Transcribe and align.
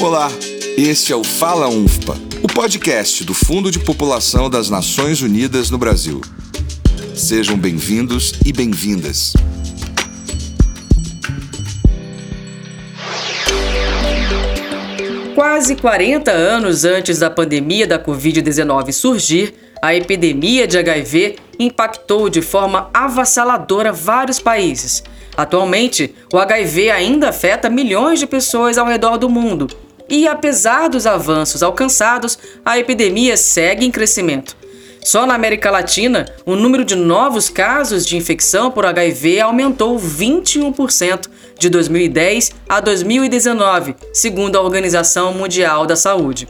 Olá, 0.00 0.30
este 0.76 1.12
é 1.12 1.16
o 1.16 1.24
Fala 1.24 1.68
UNFPA, 1.68 2.16
o 2.42 2.46
podcast 2.46 3.24
do 3.24 3.34
Fundo 3.34 3.70
de 3.70 3.78
População 3.78 4.48
das 4.48 4.70
Nações 4.70 5.22
Unidas 5.22 5.70
no 5.70 5.78
Brasil. 5.78 6.20
Sejam 7.14 7.58
bem-vindos 7.58 8.34
e 8.46 8.52
bem-vindas. 8.52 9.32
Quase 15.34 15.74
40 15.76 16.30
anos 16.30 16.84
antes 16.84 17.18
da 17.18 17.28
pandemia 17.28 17.86
da 17.86 17.98
Covid-19 17.98 18.92
surgir, 18.92 19.54
a 19.82 19.94
epidemia 19.94 20.66
de 20.66 20.78
HIV 20.78 21.36
impactou 21.58 22.28
de 22.28 22.40
forma 22.40 22.88
avassaladora 22.94 23.92
vários 23.92 24.38
países. 24.38 25.02
Atualmente, 25.40 26.14
o 26.32 26.38
HIV 26.38 26.90
ainda 26.90 27.30
afeta 27.30 27.70
milhões 27.70 28.18
de 28.18 28.26
pessoas 28.26 28.76
ao 28.76 28.86
redor 28.86 29.16
do 29.16 29.30
mundo 29.30 29.68
e 30.06 30.26
apesar 30.26 30.88
dos 30.88 31.06
avanços 31.06 31.62
alcançados, 31.62 32.36
a 32.62 32.78
epidemia 32.78 33.36
segue 33.36 33.86
em 33.86 33.90
crescimento. 33.90 34.56
Só 35.02 35.24
na 35.24 35.34
América 35.34 35.70
Latina, 35.70 36.26
o 36.44 36.54
número 36.54 36.84
de 36.84 36.94
novos 36.94 37.48
casos 37.48 38.04
de 38.04 38.18
infecção 38.18 38.70
por 38.70 38.84
HIV 38.84 39.40
aumentou 39.40 39.98
21% 39.98 41.26
de 41.58 41.70
2010 41.70 42.50
a 42.68 42.80
2019, 42.80 43.96
segundo 44.12 44.56
a 44.56 44.60
Organização 44.60 45.32
Mundial 45.32 45.86
da 45.86 45.96
Saúde. 45.96 46.46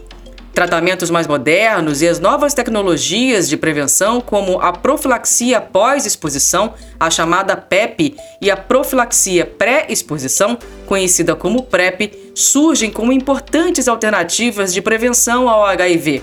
Tratamentos 0.53 1.09
mais 1.09 1.27
modernos 1.27 2.01
e 2.01 2.07
as 2.07 2.19
novas 2.19 2.53
tecnologias 2.53 3.47
de 3.47 3.55
prevenção, 3.55 4.19
como 4.19 4.59
a 4.59 4.73
profilaxia 4.73 5.61
pós-exposição, 5.61 6.73
a 6.99 7.09
chamada 7.09 7.55
PEP, 7.55 8.17
e 8.41 8.51
a 8.51 8.57
profilaxia 8.57 9.45
pré-exposição, 9.45 10.57
conhecida 10.85 11.35
como 11.35 11.63
PrEP, 11.63 12.33
surgem 12.35 12.91
como 12.91 13.13
importantes 13.13 13.87
alternativas 13.87 14.73
de 14.73 14.81
prevenção 14.81 15.47
ao 15.47 15.65
HIV. 15.65 16.21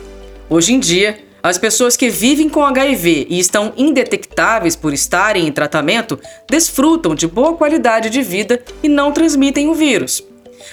Hoje 0.51 0.75
em 0.75 0.79
dia, 0.79 1.19
as 1.43 1.57
pessoas 1.57 1.97
que 1.97 2.11
vivem 2.11 2.51
com 2.51 2.65
HIV 2.65 3.29
e 3.31 3.39
estão 3.39 3.73
indetectáveis 3.79 4.77
por 4.77 4.93
estarem 4.93 5.47
em 5.47 5.53
tratamento 5.53 6.21
desfrutam 6.51 7.15
de 7.15 7.27
boa 7.27 7.55
qualidade 7.55 8.11
de 8.11 8.21
vida 8.21 8.63
e 8.83 8.89
não 8.89 9.11
transmitem 9.11 9.69
o 9.69 9.75
vírus. 9.75 10.28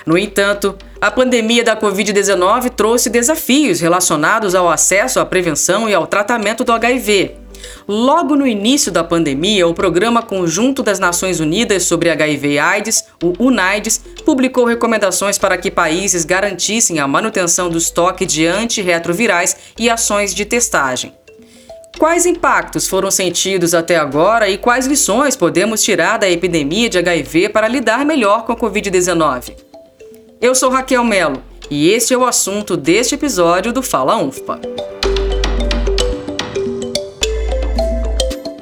No 0.06 0.18
entanto, 0.18 0.76
a 1.02 1.10
pandemia 1.10 1.64
da 1.64 1.76
Covid-19 1.76 2.70
trouxe 2.70 3.10
desafios 3.10 3.80
relacionados 3.80 4.54
ao 4.54 4.70
acesso 4.70 5.20
à 5.20 5.26
prevenção 5.26 5.90
e 5.90 5.94
ao 5.94 6.06
tratamento 6.06 6.64
do 6.64 6.72
HIV. 6.72 7.46
Logo 7.88 8.36
no 8.36 8.46
início 8.46 8.92
da 8.92 9.04
pandemia, 9.04 9.68
o 9.68 9.74
Programa 9.74 10.22
Conjunto 10.22 10.84
das 10.84 11.00
Nações 11.00 11.40
Unidas 11.40 11.84
sobre 11.84 12.10
HIV 12.10 12.54
e 12.54 12.60
AIDS, 12.60 13.06
o 13.24 13.34
UNAIDS, 13.40 14.04
publicou 14.24 14.66
recomendações 14.66 15.38
para 15.38 15.58
que 15.58 15.72
países 15.72 16.26
garantissem 16.26 17.00
a 17.00 17.08
manutenção 17.08 17.70
do 17.70 17.78
estoque 17.78 18.26
de 18.26 18.46
antirretrovirais 18.46 19.56
e 19.80 19.90
ações 19.90 20.36
de 20.36 20.46
testagem. 20.46 21.14
Quais 21.98 22.26
impactos 22.26 22.88
foram 22.88 23.10
sentidos 23.10 23.74
até 23.74 23.96
agora 23.96 24.50
e 24.50 24.58
quais 24.58 24.86
lições 24.86 25.36
podemos 25.36 25.82
tirar 25.82 26.18
da 26.18 26.30
epidemia 26.30 26.90
de 26.90 26.98
HIV 26.98 27.50
para 27.50 27.70
lidar 27.70 28.06
melhor 28.06 28.46
com 28.46 28.52
a 28.52 28.56
Covid-19? 28.56 29.65
Eu 30.46 30.54
sou 30.54 30.70
Raquel 30.70 31.04
Melo 31.04 31.42
e 31.72 31.90
este 31.90 32.14
é 32.14 32.18
o 32.20 32.24
assunto 32.24 32.78
deste 32.78 33.16
episódio 33.16 33.74
do 33.74 33.82
Fala 33.82 34.16
UNFPA. 34.16 34.62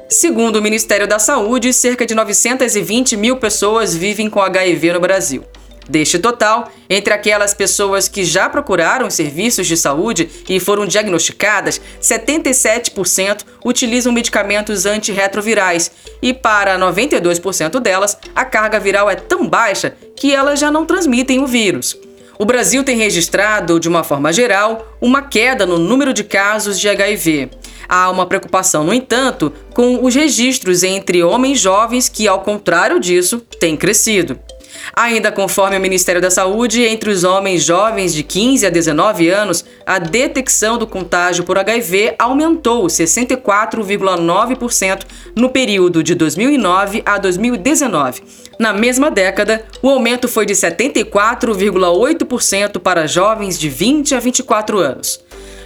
Segundo 0.10 0.56
o 0.56 0.62
Ministério 0.62 1.06
da 1.06 1.20
Saúde, 1.20 1.74
cerca 1.74 2.06
de 2.06 2.16
920 2.16 3.18
mil 3.18 3.36
pessoas 3.36 3.94
vivem 3.94 4.30
com 4.30 4.42
HIV 4.42 4.94
no 4.94 5.02
Brasil. 5.02 5.44
Deste 5.88 6.18
total, 6.18 6.72
entre 6.90 7.14
aquelas 7.14 7.54
pessoas 7.54 8.08
que 8.08 8.24
já 8.24 8.50
procuraram 8.50 9.10
serviços 9.10 9.68
de 9.68 9.76
saúde 9.76 10.30
e 10.48 10.60
foram 10.60 10.86
diagnosticadas, 10.86 11.82
77% 12.02 13.44
utilizam 13.66 14.14
medicamentos 14.14 14.86
antirretrovirais 14.86 15.92
e 16.22 16.34
para 16.34 16.80
92% 16.80 17.80
delas, 17.80 18.18
a 18.34 18.46
carga 18.46 18.80
viral 18.80 19.10
é 19.10 19.16
tão 19.16 19.48
baixa 19.48 19.96
que 20.16 20.34
elas 20.34 20.60
já 20.60 20.72
não 20.72 20.86
transmitem 20.86 21.40
o 21.40 21.48
vírus. 21.48 21.98
O 22.40 22.46
Brasil 22.46 22.84
tem 22.84 22.98
registrado, 22.98 23.80
de 23.80 23.88
uma 23.88 24.04
forma 24.04 24.34
geral, 24.34 24.98
uma 25.00 25.22
queda 25.22 25.66
no 25.66 25.78
número 25.78 26.14
de 26.14 26.24
casos 26.24 26.80
de 26.80 26.90
HIV. 26.90 27.52
Há 27.88 28.10
uma 28.10 28.26
preocupação, 28.26 28.84
no 28.84 28.94
entanto, 28.94 29.54
com 29.74 30.04
os 30.04 30.16
registros 30.16 30.84
entre 30.84 31.22
homens 31.22 31.60
jovens 31.60 32.10
que, 32.10 32.28
ao 32.28 32.42
contrário 32.42 33.00
disso, 33.00 33.40
têm 33.60 33.78
crescido. 33.78 34.40
Ainda 34.96 35.32
conforme 35.32 35.76
o 35.78 35.82
Ministério 35.82 36.22
da 36.22 36.30
Saúde, 36.30 36.84
entre 36.84 37.10
os 37.10 37.24
homens 37.24 37.64
jovens 37.64 38.14
de 38.14 38.22
15 38.24 38.66
a 38.66 38.70
19 38.70 39.30
anos, 39.30 39.64
a 39.86 40.00
detecção 40.00 40.78
do 40.78 40.86
contágio 40.86 41.46
por 41.46 41.58
HIV 41.58 42.16
aumentou 42.20 42.86
64,9% 42.88 45.04
no 45.36 45.50
período 45.50 46.04
de 46.04 46.14
2009 46.16 47.02
a 47.06 47.18
2019. 47.18 48.22
Na 48.60 48.74
mesma 48.74 49.10
década, 49.10 49.64
o 49.82 49.90
aumento 49.90 50.28
foi 50.28 50.46
de 50.46 50.54
74,8% 50.54 52.80
para 52.80 53.08
jovens 53.08 53.58
de 53.58 53.70
20 53.70 54.16
a 54.16 54.20
24 54.20 54.80
anos. 54.80 55.23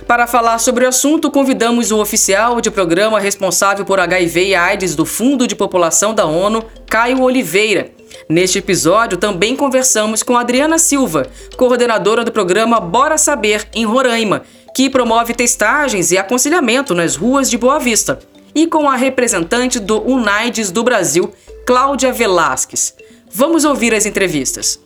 Para 0.07 0.25
falar 0.25 0.57
sobre 0.59 0.85
o 0.85 0.88
assunto, 0.88 1.29
convidamos 1.29 1.91
o 1.91 2.00
oficial 2.00 2.62
de 2.62 2.72
programa 2.72 3.19
responsável 3.19 3.84
por 3.84 4.00
HIV 4.00 4.47
e 4.47 4.56
AIDS 4.56 4.95
do 4.95 5.06
Fundo 5.06 5.45
de 5.45 5.53
População 5.53 6.13
da 6.13 6.25
ONU, 6.25 6.63
Caio 6.90 7.22
Oliveira. 7.22 7.91
Neste 8.29 8.59
episódio, 8.59 9.17
também 9.17 9.53
conversamos 9.53 10.23
com 10.23 10.38
Adriana 10.38 10.79
Silva, 10.79 11.28
coordenadora 11.57 12.23
do 12.23 12.31
programa 12.31 12.79
Bora 12.79 13.17
Saber, 13.17 13.67
em 13.75 13.85
Roraima, 13.85 14.44
que 14.73 14.90
promove 14.90 15.34
testagens 15.34 16.09
e 16.09 16.17
aconselhamento 16.17 16.96
nas 16.96 17.17
ruas 17.17 17.50
de 17.50 17.57
Boa 17.57 17.78
Vista, 17.78 18.17
e 18.56 18.66
com 18.66 18.90
a 18.90 18.96
representante 18.96 19.78
do 19.78 20.01
UNAIDS 20.09 20.72
do 20.72 20.85
Brasil, 20.85 21.34
Cláudia 21.66 22.13
Velasquez. 22.13 22.96
Vamos 23.29 23.66
ouvir 23.66 23.94
as 23.94 24.06
entrevistas. 24.06 24.79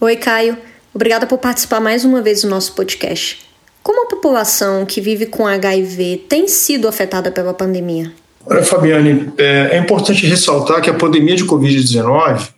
Oi, 0.00 0.16
Caio. 0.16 0.56
Obrigada 0.94 1.26
por 1.26 1.36
participar 1.36 1.78
mais 1.78 2.06
uma 2.06 2.22
vez 2.22 2.40
do 2.40 2.48
nosso 2.48 2.72
podcast. 2.74 3.44
Como 3.86 4.02
a 4.02 4.08
população 4.08 4.84
que 4.84 5.00
vive 5.00 5.26
com 5.26 5.46
HIV 5.46 6.24
tem 6.28 6.48
sido 6.48 6.88
afetada 6.88 7.30
pela 7.30 7.54
pandemia? 7.54 8.12
Olha, 8.44 8.64
Fabiane, 8.64 9.32
é, 9.38 9.76
é 9.76 9.78
importante 9.78 10.26
ressaltar 10.26 10.82
que 10.82 10.90
a 10.90 10.94
pandemia 10.94 11.36
de 11.36 11.44
Covid-19 11.44 12.48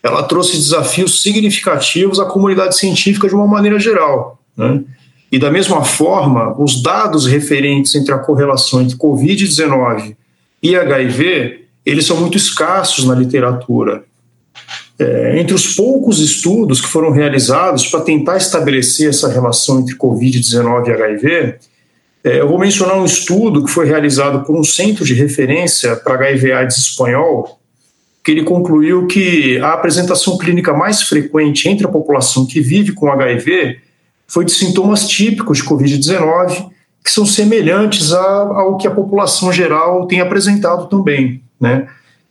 ela 0.00 0.22
trouxe 0.22 0.56
desafios 0.56 1.20
significativos 1.20 2.20
à 2.20 2.24
comunidade 2.24 2.76
científica 2.78 3.26
de 3.26 3.34
uma 3.34 3.48
maneira 3.48 3.80
geral. 3.80 4.38
Né? 4.56 4.84
E, 5.32 5.40
da 5.40 5.50
mesma 5.50 5.84
forma, 5.84 6.54
os 6.56 6.80
dados 6.80 7.26
referentes 7.26 7.92
entre 7.96 8.14
a 8.14 8.18
correlação 8.18 8.80
entre 8.80 8.96
Covid-19 8.96 10.14
e 10.62 10.76
HIV, 10.76 11.64
eles 11.84 12.06
são 12.06 12.16
muito 12.16 12.36
escassos 12.36 13.04
na 13.04 13.16
literatura. 13.16 14.04
É, 14.98 15.38
entre 15.38 15.54
os 15.54 15.74
poucos 15.74 16.20
estudos 16.20 16.80
que 16.80 16.88
foram 16.88 17.10
realizados 17.10 17.86
para 17.86 18.00
tentar 18.00 18.38
estabelecer 18.38 19.10
essa 19.10 19.28
relação 19.28 19.80
entre 19.80 19.94
Covid-19 19.96 20.88
e 20.88 20.92
HIV, 20.92 21.54
é, 22.24 22.40
eu 22.40 22.48
vou 22.48 22.58
mencionar 22.58 22.98
um 22.98 23.04
estudo 23.04 23.62
que 23.64 23.70
foi 23.70 23.86
realizado 23.86 24.44
por 24.44 24.58
um 24.58 24.64
centro 24.64 25.04
de 25.04 25.12
referência 25.12 25.94
para 25.96 26.14
HIV/AIDS 26.14 26.78
espanhol, 26.78 27.60
que 28.24 28.32
ele 28.32 28.42
concluiu 28.42 29.06
que 29.06 29.58
a 29.58 29.74
apresentação 29.74 30.36
clínica 30.38 30.72
mais 30.72 31.02
frequente 31.02 31.68
entre 31.68 31.86
a 31.86 31.90
população 31.90 32.46
que 32.46 32.60
vive 32.60 32.92
com 32.92 33.08
HIV 33.12 33.78
foi 34.26 34.44
de 34.44 34.52
sintomas 34.52 35.06
típicos 35.06 35.58
de 35.58 35.64
Covid-19, 35.64 36.70
que 37.04 37.10
são 37.10 37.24
semelhantes 37.24 38.12
ao 38.12 38.76
que 38.78 38.88
a 38.88 38.90
população 38.90 39.52
geral 39.52 40.06
tem 40.08 40.20
apresentado 40.20 40.88
também, 40.88 41.40
né? 41.60 41.86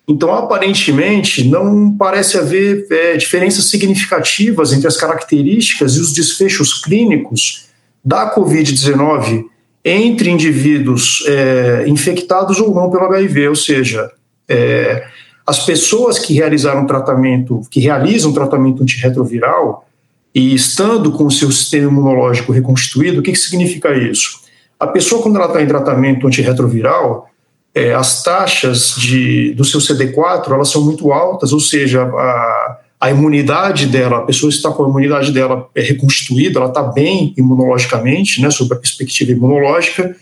Então, 0.07 0.31
aparentemente, 0.33 1.47
não 1.47 1.95
parece 1.97 2.37
haver 2.37 2.85
é, 2.91 3.17
diferenças 3.17 3.65
significativas 3.65 4.71
entre 4.71 4.87
as 4.87 4.97
características 4.97 5.95
e 5.95 5.99
os 5.99 6.13
desfechos 6.13 6.81
clínicos 6.81 7.65
da 8.03 8.33
Covid-19 8.35 9.45
entre 9.83 10.29
indivíduos 10.29 11.23
é, 11.27 11.85
infectados 11.87 12.59
ou 12.59 12.73
não 12.73 12.89
pelo 12.89 13.05
HIV, 13.05 13.49
ou 13.49 13.55
seja, 13.55 14.11
é, 14.47 15.07
as 15.45 15.63
pessoas 15.65 16.17
que 16.17 16.33
realizaram 16.33 16.85
tratamento, 16.85 17.61
que 17.69 17.79
realizam 17.79 18.33
tratamento 18.33 18.81
antirretroviral 18.81 19.87
e 20.33 20.53
estando 20.55 21.11
com 21.11 21.25
o 21.25 21.31
seu 21.31 21.51
sistema 21.51 21.89
imunológico 21.89 22.51
reconstituído, 22.51 23.19
o 23.19 23.23
que, 23.23 23.31
que 23.31 23.37
significa 23.37 23.95
isso? 23.95 24.41
A 24.79 24.87
pessoa, 24.87 25.21
quando 25.21 25.37
ela 25.37 25.45
está 25.45 25.61
em 25.61 25.67
tratamento 25.67 26.27
antirretroviral, 26.27 27.29
é, 27.75 27.93
as 27.93 28.23
taxas 28.23 28.95
de, 28.95 29.53
do 29.53 29.65
seu 29.65 29.81
CD4 29.81 30.49
elas 30.49 30.69
são 30.69 30.81
muito 30.81 31.11
altas, 31.11 31.51
ou 31.51 31.59
seja, 31.59 32.03
a, 32.03 32.77
a 33.01 33.11
imunidade 33.11 33.85
dela, 33.87 34.19
a 34.19 34.21
pessoa 34.21 34.49
está 34.49 34.71
com 34.71 34.85
a 34.85 34.89
imunidade 34.89 35.33
dela 35.33 35.67
é 35.75 35.81
reconstituída, 35.81 36.57
ela 36.57 36.69
está 36.69 36.81
bem 36.81 37.33
imunologicamente, 37.37 38.41
né, 38.41 38.49
sob 38.49 38.73
a 38.73 38.77
perspectiva 38.77 39.31
imunológica, 39.31 40.15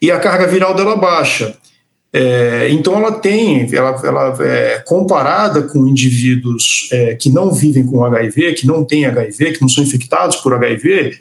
e 0.00 0.10
a 0.10 0.20
carga 0.20 0.46
viral 0.46 0.74
dela 0.74 0.96
baixa. 0.96 1.56
É, 2.12 2.68
então 2.70 2.94
ela 2.96 3.10
tem, 3.10 3.68
ela, 3.74 4.00
ela 4.04 4.36
é 4.44 4.78
comparada 4.86 5.62
com 5.62 5.88
indivíduos 5.88 6.88
é, 6.92 7.16
que 7.16 7.28
não 7.28 7.52
vivem 7.52 7.84
com 7.84 8.04
HIV, 8.04 8.54
que 8.54 8.68
não 8.68 8.84
têm 8.84 9.04
HIV, 9.04 9.54
que 9.54 9.60
não 9.60 9.68
são 9.68 9.82
infectados 9.82 10.36
por 10.36 10.54
HIV, 10.54 11.18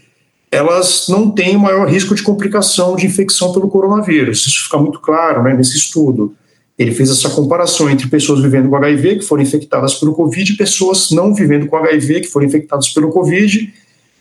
elas 0.53 1.05
não 1.09 1.31
têm 1.31 1.57
maior 1.57 1.87
risco 1.87 2.13
de 2.13 2.21
complicação 2.21 2.95
de 2.95 3.07
infecção 3.07 3.51
pelo 3.51 3.67
coronavírus. 3.67 4.45
Isso 4.45 4.65
fica 4.65 4.77
muito 4.77 4.99
claro 4.99 5.41
né, 5.41 5.53
nesse 5.53 5.75
estudo. 5.75 6.35
Ele 6.77 6.91
fez 6.91 7.09
essa 7.09 7.29
comparação 7.29 7.89
entre 7.89 8.07
pessoas 8.07 8.41
vivendo 8.41 8.69
com 8.69 8.75
HIV 8.75 9.17
que 9.17 9.25
foram 9.25 9.41
infectadas 9.43 9.95
pelo 9.95 10.13
Covid 10.13 10.51
e 10.51 10.57
pessoas 10.57 11.11
não 11.11 11.33
vivendo 11.33 11.67
com 11.67 11.75
HIV 11.77 12.21
que 12.21 12.27
foram 12.27 12.45
infectadas 12.45 12.89
pelo 12.89 13.09
Covid. 13.09 13.73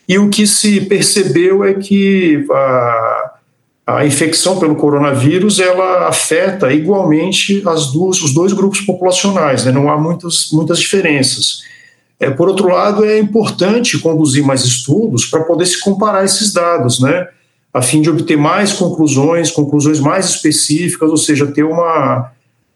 E 0.09 0.19
o 0.19 0.29
que 0.29 0.47
se 0.47 0.81
percebeu 0.83 1.65
é 1.65 1.75
que 1.75 2.45
a, 2.51 3.33
a 3.87 4.07
infecção 4.07 4.59
pelo 4.59 4.77
coronavírus 4.77 5.61
ela 5.61 6.09
afeta 6.09 6.73
igualmente 6.73 7.63
as 7.67 7.93
duas, 7.93 8.23
os 8.23 8.33
dois 8.33 8.53
grupos 8.53 8.81
populacionais, 8.81 9.65
né? 9.65 9.73
não 9.73 9.91
há 9.91 9.99
muitas, 9.99 10.51
muitas 10.53 10.79
diferenças. 10.79 11.63
É, 12.23 12.31
por 12.31 12.49
outro 12.49 12.69
lado, 12.69 13.05
é 13.05 13.19
importante 13.19 13.99
conduzir 13.99 14.45
mais 14.45 14.65
estudos 14.65 15.27
para 15.27 15.43
poder 15.43 15.67
se 15.67 15.81
comparar 15.81 16.25
esses 16.25 16.53
dados, 16.53 17.01
né? 17.01 17.27
a 17.75 17.81
fim 17.81 18.03
de 18.03 18.11
obter 18.11 18.37
mais 18.37 18.73
conclusões, 18.73 19.51
conclusões 19.51 19.99
mais 19.99 20.27
específicas, 20.27 21.11
ou 21.11 21.17
seja, 21.17 21.47
ter 21.47 21.65
uma, 21.65 22.31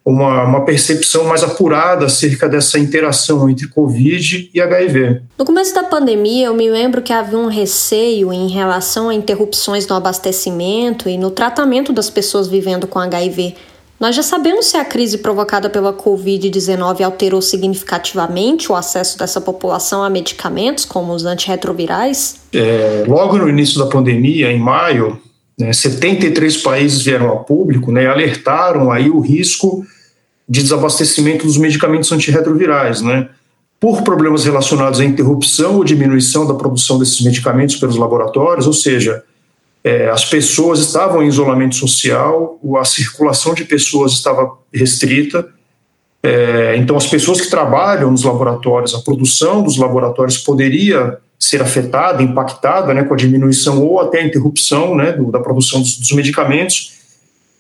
uma, 0.05 0.45
uma, 0.45 0.65
percepção 0.65 1.25
mais 1.25 1.45
apurada 1.45 2.07
acerca 2.07 2.49
dessa 2.49 2.79
interação 2.79 3.49
entre 3.49 3.69
Covid 3.69 4.51
e 4.55 4.61
HIV. 4.61 5.23
No 5.39 5.45
começo 5.45 5.75
da 5.75 5.85
pandemia, 5.85 6.47
eu 6.47 6.55
me 6.55 6.71
lembro 6.71 7.03
que 7.03 7.13
havia 7.13 7.39
um 7.39 7.49
receio 7.49 8.33
em 8.33 8.49
relação 8.49 9.11
a 9.11 9.15
interrupções 9.15 9.87
no 9.87 9.95
abastecimento 9.95 11.09
e 11.09 11.19
no 11.19 11.31
tratamento 11.31 11.93
das 11.93 12.09
pessoas 12.09 12.49
vivendo 12.49 12.87
com 12.87 12.99
HIV. 12.99 13.55
Nós 13.99 14.15
já 14.15 14.23
sabemos 14.23 14.67
se 14.67 14.77
a 14.77 14.85
crise 14.85 15.19
provocada 15.19 15.71
pela 15.71 15.93
Covid-19 15.93 17.03
alterou 17.03 17.41
significativamente 17.41 18.71
o 18.71 18.75
acesso 18.75 19.19
dessa 19.19 19.41
população 19.41 20.03
a 20.03 20.11
medicamentos, 20.11 20.85
como 20.85 21.15
os 21.15 21.25
antirretrovirais? 21.25 22.37
É, 22.53 23.05
logo 23.09 23.39
no 23.39 23.49
início 23.49 23.79
da 23.79 23.87
pandemia, 23.87 24.53
em 24.53 24.59
maio, 24.59 25.19
né, 25.59 25.73
73 25.73 26.59
países 26.59 27.01
vieram 27.01 27.33
a 27.33 27.37
público 27.37 27.91
né, 27.91 28.05
e 28.05 28.07
alertaram 28.07 28.93
aí 28.93 29.09
o 29.09 29.21
risco 29.21 29.87
de 30.47 30.63
desabastecimento 30.63 31.47
dos 31.47 31.57
medicamentos 31.57 32.13
antirretrovirais, 32.13 33.01
né? 33.01 33.29
Por 33.81 34.03
problemas 34.03 34.45
relacionados 34.45 35.01
à 35.01 35.05
interrupção 35.05 35.77
ou 35.77 35.85
diminuição 35.85 36.47
da 36.47 36.55
produção 36.55 36.99
desses 36.99 37.21
medicamentos 37.21 37.77
pelos 37.77 37.97
laboratórios, 37.97 38.67
ou 38.67 38.73
seja, 38.73 39.23
é, 39.87 40.11
as 40.11 40.25
pessoas 40.25 40.81
estavam 40.81 41.23
em 41.23 41.29
isolamento 41.29 41.77
social, 41.77 42.59
a 42.77 42.85
circulação 42.85 43.55
de 43.55 43.65
pessoas 43.65 44.15
estava 44.15 44.59
restrita, 44.75 45.49
é, 46.21 46.75
então 46.77 46.97
as 46.97 47.06
pessoas 47.06 47.41
que 47.41 47.49
trabalham 47.49 48.11
nos 48.11 48.25
laboratórios, 48.25 48.97
a 48.97 48.99
produção 48.99 49.62
dos 49.62 49.77
laboratórios 49.77 50.38
poderia 50.38 51.19
ser 51.38 51.62
afetada, 51.62 52.21
impactada 52.21 52.93
né, 52.93 53.05
com 53.05 53.15
a 53.15 53.17
diminuição 53.17 53.81
ou 53.81 54.00
até 54.00 54.19
a 54.19 54.27
interrupção 54.27 54.97
né, 54.97 55.12
do, 55.12 55.31
da 55.31 55.38
produção 55.38 55.81
dos, 55.81 55.97
dos 55.97 56.11
medicamentos, 56.11 56.94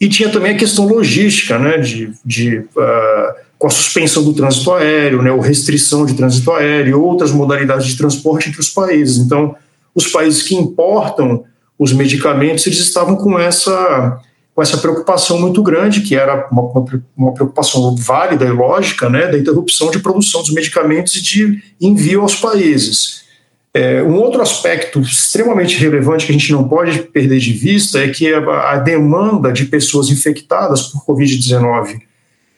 e 0.00 0.08
tinha 0.08 0.28
também 0.28 0.56
a 0.56 0.58
questão 0.58 0.84
logística, 0.88 1.56
né, 1.60 1.78
de, 1.78 2.12
de 2.24 2.58
uh, 2.58 3.34
com 3.56 3.68
a 3.68 3.70
suspensão 3.70 4.24
do 4.24 4.34
trânsito 4.34 4.72
aéreo, 4.72 5.22
né, 5.22 5.30
ou 5.30 5.38
restrição 5.38 6.04
de 6.04 6.14
trânsito 6.14 6.50
aéreo, 6.50 7.00
outras 7.00 7.30
modalidades 7.30 7.86
de 7.86 7.96
transporte 7.96 8.48
entre 8.48 8.60
os 8.60 8.68
países. 8.68 9.18
Então, 9.18 9.54
os 9.94 10.08
países 10.08 10.42
que 10.42 10.56
importam 10.56 11.44
os 11.78 11.92
medicamentos, 11.92 12.66
eles 12.66 12.78
estavam 12.78 13.16
com 13.16 13.38
essa, 13.38 14.20
com 14.54 14.62
essa 14.62 14.78
preocupação 14.78 15.38
muito 15.40 15.62
grande, 15.62 16.00
que 16.00 16.14
era 16.14 16.48
uma, 16.50 16.62
uma 17.16 17.34
preocupação 17.34 17.94
válida 17.96 18.44
e 18.44 18.50
lógica, 18.50 19.08
né, 19.08 19.26
da 19.26 19.38
interrupção 19.38 19.90
de 19.90 19.98
produção 19.98 20.40
dos 20.40 20.52
medicamentos 20.52 21.14
e 21.16 21.22
de 21.22 21.62
envio 21.80 22.22
aos 22.22 22.34
países. 22.34 23.24
É, 23.74 24.02
um 24.02 24.16
outro 24.16 24.40
aspecto 24.40 25.00
extremamente 25.00 25.76
relevante 25.76 26.24
que 26.24 26.32
a 26.32 26.34
gente 26.34 26.50
não 26.50 26.66
pode 26.66 26.98
perder 26.98 27.38
de 27.38 27.52
vista 27.52 27.98
é 27.98 28.08
que 28.08 28.32
a, 28.32 28.70
a 28.70 28.78
demanda 28.78 29.52
de 29.52 29.66
pessoas 29.66 30.08
infectadas 30.08 30.84
por 30.84 31.04
Covid-19 31.04 32.00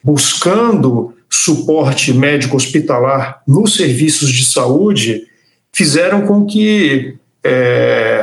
buscando 0.03 1.13
suporte 1.29 2.13
médico 2.13 2.57
hospitalar 2.57 3.43
nos 3.47 3.75
serviços 3.75 4.31
de 4.31 4.45
saúde 4.45 5.25
fizeram 5.73 6.23
com 6.27 6.47
que 6.47 7.17
é, 7.45 8.23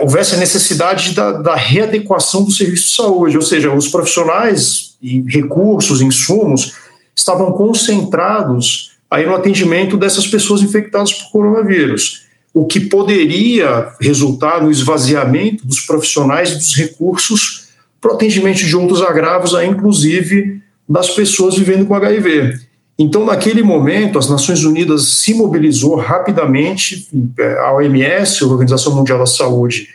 houvesse 0.00 0.34
a 0.34 0.38
necessidade 0.38 1.14
da, 1.14 1.32
da, 1.32 1.54
readequação 1.54 2.44
do 2.44 2.50
serviço 2.50 2.86
de 2.88 2.94
saúde, 2.94 3.36
ou 3.36 3.42
seja, 3.42 3.72
os 3.72 3.88
profissionais 3.88 4.96
e 5.02 5.20
recursos, 5.22 6.00
insumos 6.00 6.74
estavam 7.14 7.52
concentrados 7.52 8.92
aí 9.10 9.26
no 9.26 9.34
atendimento 9.34 9.96
dessas 9.96 10.26
pessoas 10.26 10.62
infectadas 10.62 11.12
por 11.12 11.30
coronavírus, 11.30 12.24
o 12.52 12.66
que 12.66 12.80
poderia 12.80 13.92
resultar 14.00 14.62
no 14.62 14.70
esvaziamento 14.70 15.66
dos 15.66 15.80
profissionais 15.80 16.52
e 16.52 16.56
dos 16.56 16.74
recursos 16.74 17.68
para 18.00 18.12
o 18.12 18.14
atendimento 18.14 18.64
de 18.64 18.76
outros 18.76 19.02
agravos, 19.02 19.54
aí, 19.54 19.68
inclusive 19.68 20.62
das 20.88 21.10
pessoas 21.10 21.56
vivendo 21.56 21.86
com 21.86 21.94
HIV. 21.94 22.60
Então, 22.98 23.24
naquele 23.24 23.62
momento, 23.62 24.18
as 24.18 24.28
Nações 24.28 24.64
Unidas 24.64 25.02
se 25.06 25.34
mobilizou 25.34 25.96
rapidamente, 25.96 27.08
é, 27.38 27.58
a 27.58 27.72
OMS, 27.72 28.42
a 28.42 28.46
Organização 28.46 28.94
Mundial 28.94 29.18
da 29.18 29.26
Saúde, 29.26 29.88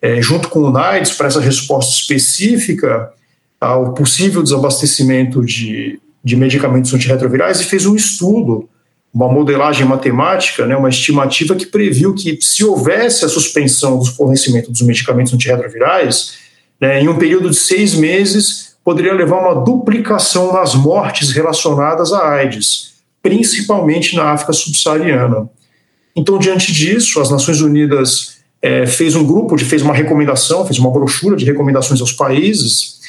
é, 0.00 0.20
junto 0.20 0.50
com 0.50 0.60
o 0.60 0.70
NAIDS, 0.70 1.12
para 1.12 1.28
essa 1.28 1.40
resposta 1.40 1.94
específica 1.94 3.10
ao 3.58 3.94
possível 3.94 4.42
desabastecimento 4.42 5.42
de, 5.42 5.98
de 6.22 6.36
medicamentos 6.36 6.92
antirretrovirais 6.92 7.60
e 7.60 7.64
fez 7.64 7.86
um 7.86 7.96
estudo, 7.96 8.68
uma 9.12 9.32
modelagem 9.32 9.86
matemática, 9.86 10.66
né, 10.66 10.76
uma 10.76 10.90
estimativa 10.90 11.54
que 11.54 11.64
previu 11.64 12.14
que 12.14 12.36
se 12.42 12.62
houvesse 12.64 13.24
a 13.24 13.28
suspensão 13.28 13.98
do 13.98 14.04
fornecimento 14.04 14.70
dos 14.70 14.82
medicamentos 14.82 15.32
antirretrovirais, 15.32 16.34
né, 16.78 17.00
em 17.00 17.08
um 17.08 17.16
período 17.16 17.48
de 17.48 17.56
seis 17.56 17.94
meses, 17.94 18.73
poderia 18.84 19.14
levar 19.14 19.36
a 19.36 19.52
uma 19.52 19.64
duplicação 19.64 20.52
nas 20.52 20.74
mortes 20.74 21.30
relacionadas 21.30 22.12
à 22.12 22.28
AIDS, 22.28 22.94
principalmente 23.22 24.14
na 24.14 24.30
África 24.30 24.52
subsaariana. 24.52 25.48
Então, 26.14 26.38
diante 26.38 26.72
disso, 26.72 27.20
as 27.20 27.30
Nações 27.30 27.62
Unidas 27.62 28.36
é, 28.60 28.86
fez 28.86 29.16
um 29.16 29.24
grupo, 29.24 29.56
de, 29.56 29.64
fez 29.64 29.82
uma 29.82 29.94
recomendação, 29.94 30.66
fez 30.66 30.78
uma 30.78 30.90
brochura 30.90 31.34
de 31.34 31.44
recomendações 31.44 32.00
aos 32.00 32.12
países 32.12 33.00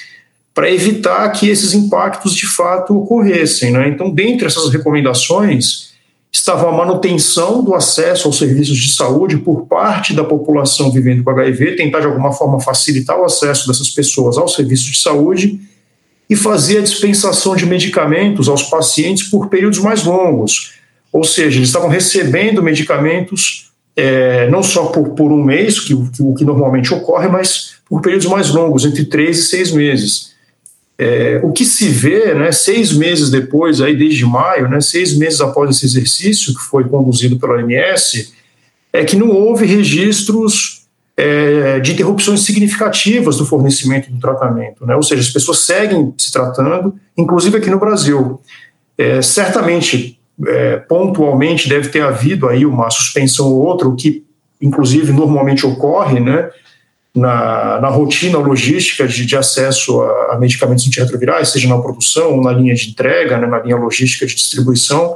para 0.54 0.72
evitar 0.72 1.30
que 1.32 1.50
esses 1.50 1.74
impactos 1.74 2.34
de 2.34 2.48
fato 2.48 2.98
ocorressem. 2.98 3.72
Né? 3.72 3.90
Então, 3.90 4.10
dentre 4.10 4.48
essas 4.48 4.72
recomendações, 4.72 5.94
estava 6.36 6.68
a 6.68 6.72
manutenção 6.72 7.64
do 7.64 7.74
acesso 7.74 8.28
aos 8.28 8.38
serviços 8.38 8.78
de 8.78 8.94
saúde 8.94 9.38
por 9.38 9.68
parte 9.68 10.14
da 10.14 10.24
população 10.24 10.92
vivendo 10.92 11.24
com 11.24 11.30
HIV, 11.30 11.78
tentar 11.78 12.02
de 12.02 12.08
alguma 12.08 12.34
forma 12.34 12.60
facilitar 12.60 13.18
o 13.18 13.24
acesso 13.24 13.68
dessas 13.68 13.90
pessoas 13.90 14.38
aos 14.38 14.54
serviços 14.54 14.88
de 14.88 15.00
saúde 15.00 15.62
e 16.30 16.36
fazer 16.36 16.80
a 16.80 16.82
dispensação 16.82 17.56
de 17.56 17.66
medicamentos 17.66 18.50
aos 18.50 18.64
pacientes 18.64 19.30
por 19.30 19.48
períodos 19.48 19.80
mais 19.80 20.04
longos. 20.04 20.74
Ou 21.10 21.24
seja, 21.24 21.58
eles 21.58 21.70
estavam 21.70 21.88
recebendo 21.88 22.62
medicamentos 22.62 23.72
é, 23.96 24.50
não 24.50 24.62
só 24.62 24.88
por, 24.88 25.12
por 25.12 25.32
um 25.32 25.42
mês, 25.42 25.80
que, 25.80 25.96
que, 25.96 26.22
o 26.22 26.36
que 26.36 26.44
normalmente 26.44 26.94
ocorre, 26.94 27.30
mas 27.30 27.76
por 27.88 28.02
períodos 28.02 28.28
mais 28.28 28.50
longos, 28.50 28.84
entre 28.84 29.06
três 29.06 29.40
e 29.40 29.44
seis 29.44 29.72
meses. 29.72 30.35
É, 30.98 31.42
o 31.44 31.52
que 31.52 31.66
se 31.66 31.90
vê, 31.90 32.34
né, 32.34 32.52
seis 32.54 32.94
meses 32.94 33.30
depois, 33.30 33.82
aí 33.82 33.96
desde 33.96 34.26
maio, 34.26 34.70
né, 34.70 34.80
seis 34.80 35.16
meses 35.18 35.42
após 35.42 35.70
esse 35.70 35.86
exercício 35.86 36.54
que 36.54 36.62
foi 36.62 36.86
conduzido 36.86 37.38
pela 37.38 37.56
OMS, 37.56 38.34
é 38.94 39.04
que 39.04 39.18
não 39.18 39.30
houve 39.30 39.66
registros 39.66 40.86
é, 41.18 41.82
de 41.82 41.92
interrupções 41.92 42.42
significativas 42.42 43.38
do 43.38 43.46
fornecimento 43.46 44.10
do 44.10 44.20
tratamento, 44.20 44.86
né, 44.86 44.96
ou 44.96 45.04
seja, 45.04 45.22
as 45.22 45.30
pessoas 45.30 45.60
seguem 45.60 46.14
se 46.18 46.32
tratando, 46.32 46.96
inclusive 47.18 47.58
aqui 47.58 47.70
no 47.70 47.80
Brasil. 47.80 48.40
É, 48.98 49.22
certamente, 49.22 50.18
é, 50.48 50.78
pontualmente, 50.78 51.68
deve 51.68 51.90
ter 51.90 52.04
havido 52.04 52.48
aí 52.48 52.66
uma 52.66 52.90
suspensão 52.90 53.52
ou 53.52 53.66
outra, 53.66 53.86
o 53.86 53.98
que 53.98 54.24
inclusive 54.62 55.12
normalmente 55.12 55.66
ocorre, 55.66 56.22
né, 56.22 56.50
na, 57.16 57.80
na 57.80 57.88
rotina 57.88 58.38
logística 58.38 59.08
de, 59.08 59.26
de 59.26 59.38
acesso 59.38 60.02
a, 60.02 60.34
a, 60.34 60.38
medicamentos 60.38 60.86
antirretrovirais, 60.86 61.50
seja 61.50 61.70
na 61.70 61.78
produção 61.78 62.34
ou 62.34 62.44
na 62.44 62.52
linha 62.52 62.76
de 62.76 62.90
entrega, 62.90 63.38
né, 63.38 63.48
na 63.48 63.60
linha 63.60 63.78
logística 63.78 64.26
de 64.26 64.36
distribuição, 64.36 65.16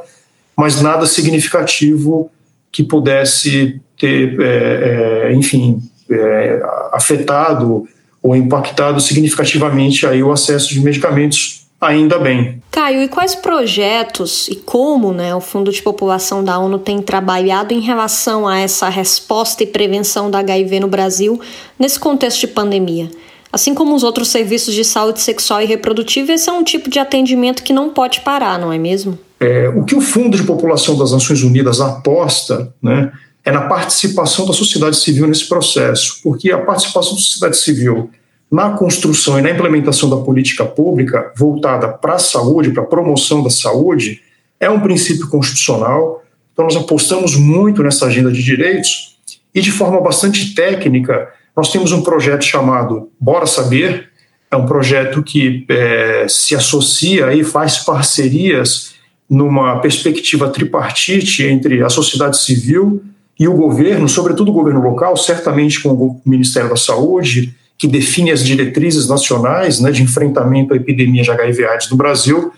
mas 0.55 0.81
nada 0.81 1.05
significativo 1.05 2.31
que 2.71 2.83
pudesse 2.83 3.81
ter, 3.97 4.39
é, 4.39 5.29
é, 5.29 5.33
enfim, 5.33 5.81
é, 6.09 6.61
afetado 6.93 7.87
ou 8.23 8.35
impactado 8.35 9.01
significativamente 9.01 10.05
aí 10.05 10.23
o 10.23 10.31
acesso 10.31 10.69
de 10.69 10.79
medicamentos 10.79 11.58
ainda 11.79 12.19
bem. 12.19 12.61
Caio, 12.71 13.01
e 13.01 13.07
quais 13.07 13.35
projetos 13.35 14.47
e 14.47 14.55
como 14.55 15.13
né, 15.13 15.33
o 15.33 15.41
Fundo 15.41 15.71
de 15.71 15.81
População 15.81 16.43
da 16.43 16.57
ONU 16.59 16.79
tem 16.79 17.01
trabalhado 17.01 17.73
em 17.73 17.79
relação 17.79 18.47
a 18.47 18.59
essa 18.59 18.89
resposta 18.89 19.63
e 19.63 19.67
prevenção 19.67 20.29
da 20.29 20.39
HIV 20.39 20.79
no 20.79 20.87
Brasil 20.87 21.39
nesse 21.77 21.99
contexto 21.99 22.41
de 22.41 22.47
pandemia? 22.47 23.09
Assim 23.51 23.73
como 23.73 23.95
os 23.95 24.03
outros 24.03 24.27
serviços 24.27 24.75
de 24.75 24.85
saúde 24.85 25.21
sexual 25.21 25.61
e 25.61 25.65
reprodutiva, 25.65 26.31
esse 26.33 26.49
é 26.49 26.53
um 26.53 26.63
tipo 26.63 26.89
de 26.89 26.99
atendimento 26.99 27.63
que 27.63 27.73
não 27.73 27.89
pode 27.89 28.21
parar, 28.21 28.59
não 28.59 28.71
é 28.71 28.77
mesmo? 28.77 29.17
É, 29.39 29.69
o 29.69 29.83
que 29.83 29.95
o 29.95 30.01
Fundo 30.01 30.37
de 30.37 30.43
População 30.43 30.97
das 30.97 31.11
Nações 31.11 31.41
Unidas 31.41 31.81
aposta 31.81 32.71
né, 32.81 33.11
é 33.43 33.51
na 33.51 33.61
participação 33.61 34.45
da 34.45 34.53
sociedade 34.53 34.97
civil 34.97 35.27
nesse 35.27 35.47
processo, 35.47 36.19
porque 36.21 36.51
a 36.51 36.59
participação 36.59 37.15
da 37.15 37.21
sociedade 37.21 37.57
civil 37.57 38.11
na 38.51 38.71
construção 38.71 39.37
e 39.37 39.41
na 39.41 39.51
implementação 39.51 40.09
da 40.09 40.17
política 40.17 40.65
pública 40.65 41.31
voltada 41.35 41.87
para 41.87 42.15
a 42.15 42.19
saúde, 42.19 42.71
para 42.71 42.83
a 42.83 42.87
promoção 42.87 43.43
da 43.43 43.49
saúde, 43.49 44.21
é 44.59 44.69
um 44.69 44.79
princípio 44.79 45.27
constitucional. 45.29 46.23
Então, 46.51 46.65
nós 46.65 46.75
apostamos 46.75 47.35
muito 47.35 47.83
nessa 47.83 48.07
agenda 48.07 48.31
de 48.31 48.43
direitos 48.43 49.17
e, 49.53 49.61
de 49.61 49.71
forma 49.71 50.01
bastante 50.01 50.53
técnica, 50.53 51.29
nós 51.55 51.71
temos 51.71 51.91
um 51.91 52.01
projeto 52.01 52.43
chamado 52.43 53.09
Bora 53.19 53.45
Saber. 53.45 54.09
É 54.51 54.55
um 54.55 54.65
projeto 54.65 55.21
que 55.21 55.65
é, 55.69 56.25
se 56.27 56.55
associa 56.55 57.33
e 57.33 57.43
faz 57.43 57.79
parcerias 57.79 58.95
numa 59.29 59.79
perspectiva 59.79 60.49
tripartite 60.49 61.43
entre 61.43 61.83
a 61.83 61.89
sociedade 61.89 62.41
civil 62.41 63.03
e 63.39 63.47
o 63.47 63.53
governo, 63.53 64.09
sobretudo 64.09 64.49
o 64.49 64.53
governo 64.53 64.81
local, 64.81 65.15
certamente 65.15 65.79
com 65.81 65.89
o 65.89 66.21
Ministério 66.25 66.69
da 66.69 66.75
Saúde, 66.75 67.55
que 67.79 67.87
define 67.87 68.29
as 68.29 68.43
diretrizes 68.43 69.07
nacionais 69.07 69.79
né, 69.79 69.89
de 69.89 70.03
enfrentamento 70.03 70.73
à 70.73 70.75
epidemia 70.75 71.23
de 71.23 71.31
HIV/AIDS 71.31 71.89
no 71.89 71.95
Brasil, 71.95 72.51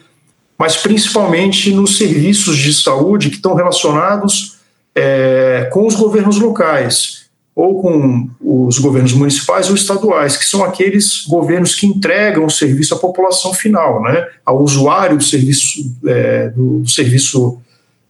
mas 0.58 0.76
principalmente 0.78 1.72
nos 1.72 1.96
serviços 1.96 2.58
de 2.58 2.74
saúde 2.74 3.30
que 3.30 3.36
estão 3.36 3.54
relacionados 3.54 4.58
é, 4.96 5.70
com 5.72 5.86
os 5.86 5.94
governos 5.94 6.40
locais 6.40 7.22
ou 7.56 7.82
com 7.82 8.30
os 8.42 8.80
governos 8.80 9.14
municipais 9.14 9.70
ou 9.70 9.76
estaduais, 9.76 10.38
que 10.38 10.46
são 10.46 10.64
aqueles 10.64 11.24
governos 11.28 11.76
que 11.76 11.86
entregam 11.86 12.46
o 12.46 12.50
serviço 12.50 12.96
à 12.96 12.98
população 12.98 13.54
final, 13.54 14.02
né, 14.02 14.26
ao 14.44 14.64
usuário 14.64 15.18
do 15.18 15.24
serviço, 15.24 15.96
é, 16.08 16.50
do, 16.50 16.80
do, 16.80 16.90
serviço 16.90 17.62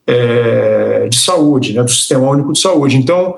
é, 0.08 1.08
de 1.10 1.18
saúde, 1.18 1.74
né, 1.74 1.84
do 1.84 1.92
Sistema 1.92 2.30
Único 2.30 2.54
de 2.54 2.60
Saúde. 2.60 2.96
Então, 2.96 3.38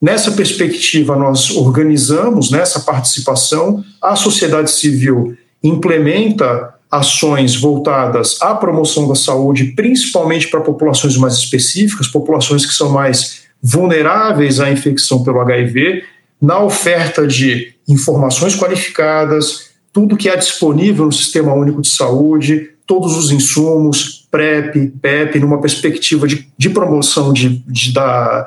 nessa 0.00 0.32
perspectiva, 0.32 1.16
nós 1.16 1.50
organizamos 1.50 2.50
nessa 2.50 2.80
participação, 2.80 3.84
a 4.00 4.16
sociedade 4.16 4.70
civil 4.70 5.36
implementa 5.62 6.74
ações 6.90 7.56
voltadas 7.56 8.40
à 8.40 8.54
promoção 8.54 9.08
da 9.08 9.14
saúde, 9.14 9.72
principalmente 9.76 10.48
para 10.48 10.60
populações 10.60 11.16
mais 11.16 11.34
específicas, 11.34 12.08
populações 12.08 12.64
que 12.64 12.72
são 12.72 12.90
mais 12.90 13.44
vulneráveis 13.62 14.60
à 14.60 14.70
infecção 14.70 15.22
pelo 15.24 15.40
HIV, 15.40 16.04
na 16.40 16.60
oferta 16.60 17.26
de 17.26 17.74
informações 17.88 18.54
qualificadas, 18.54 19.70
tudo 19.92 20.16
que 20.16 20.28
é 20.28 20.36
disponível 20.36 21.06
no 21.06 21.12
Sistema 21.12 21.54
Único 21.54 21.80
de 21.80 21.88
Saúde, 21.88 22.70
todos 22.86 23.16
os 23.16 23.30
insumos, 23.30 24.26
PrEP, 24.30 24.92
PEP, 25.00 25.40
numa 25.40 25.60
perspectiva 25.60 26.28
de, 26.28 26.46
de 26.56 26.70
promoção 26.70 27.32
de, 27.32 27.62
de, 27.66 27.92
da, 27.92 28.46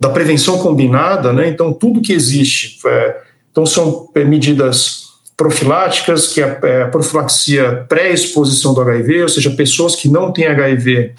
da 0.00 0.08
prevenção 0.08 0.58
combinada, 0.58 1.32
né? 1.32 1.48
então 1.48 1.72
tudo 1.72 2.00
que 2.00 2.12
existe. 2.12 2.78
É, 2.86 3.16
então 3.50 3.66
são 3.66 4.08
é, 4.14 4.24
medidas 4.24 5.08
profiláticas, 5.36 6.28
que 6.28 6.42
é, 6.42 6.58
é 6.62 6.82
a 6.82 6.88
profilaxia 6.88 7.86
pré-exposição 7.88 8.74
do 8.74 8.80
HIV, 8.80 9.22
ou 9.22 9.28
seja, 9.28 9.50
pessoas 9.50 9.94
que 9.94 10.08
não 10.08 10.32
têm 10.32 10.46
HIV, 10.46 11.14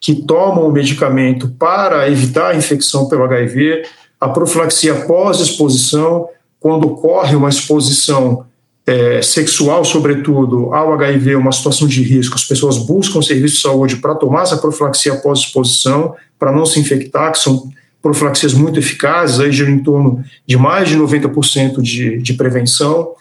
que 0.00 0.14
tomam 0.14 0.66
o 0.66 0.72
medicamento 0.72 1.48
para 1.58 2.08
evitar 2.10 2.50
a 2.50 2.56
infecção 2.56 3.08
pelo 3.08 3.24
HIV, 3.24 3.82
a 4.20 4.28
profilaxia 4.28 4.94
pós-exposição, 4.94 6.28
quando 6.58 6.86
ocorre 6.86 7.34
uma 7.34 7.48
exposição 7.48 8.44
é, 8.86 9.22
sexual, 9.22 9.84
sobretudo, 9.84 10.74
ao 10.74 10.92
HIV, 10.94 11.36
uma 11.36 11.52
situação 11.52 11.86
de 11.86 12.02
risco, 12.02 12.34
as 12.34 12.44
pessoas 12.44 12.76
buscam 12.76 13.22
serviço 13.22 13.56
de 13.56 13.62
saúde 13.62 13.96
para 13.96 14.14
tomar 14.14 14.42
essa 14.42 14.56
profilaxia 14.56 15.16
pós-exposição, 15.16 16.14
para 16.38 16.50
não 16.50 16.66
se 16.66 16.80
infectar, 16.80 17.32
que 17.32 17.38
são 17.38 17.70
profilaxias 18.02 18.54
muito 18.54 18.78
eficazes, 18.78 19.40
aí 19.40 19.52
gira 19.52 19.70
em 19.70 19.78
torno 19.78 20.24
de 20.46 20.56
mais 20.56 20.88
de 20.88 20.96
90% 20.96 21.80
de, 21.82 22.18
de 22.18 22.32
prevenção 22.34 23.14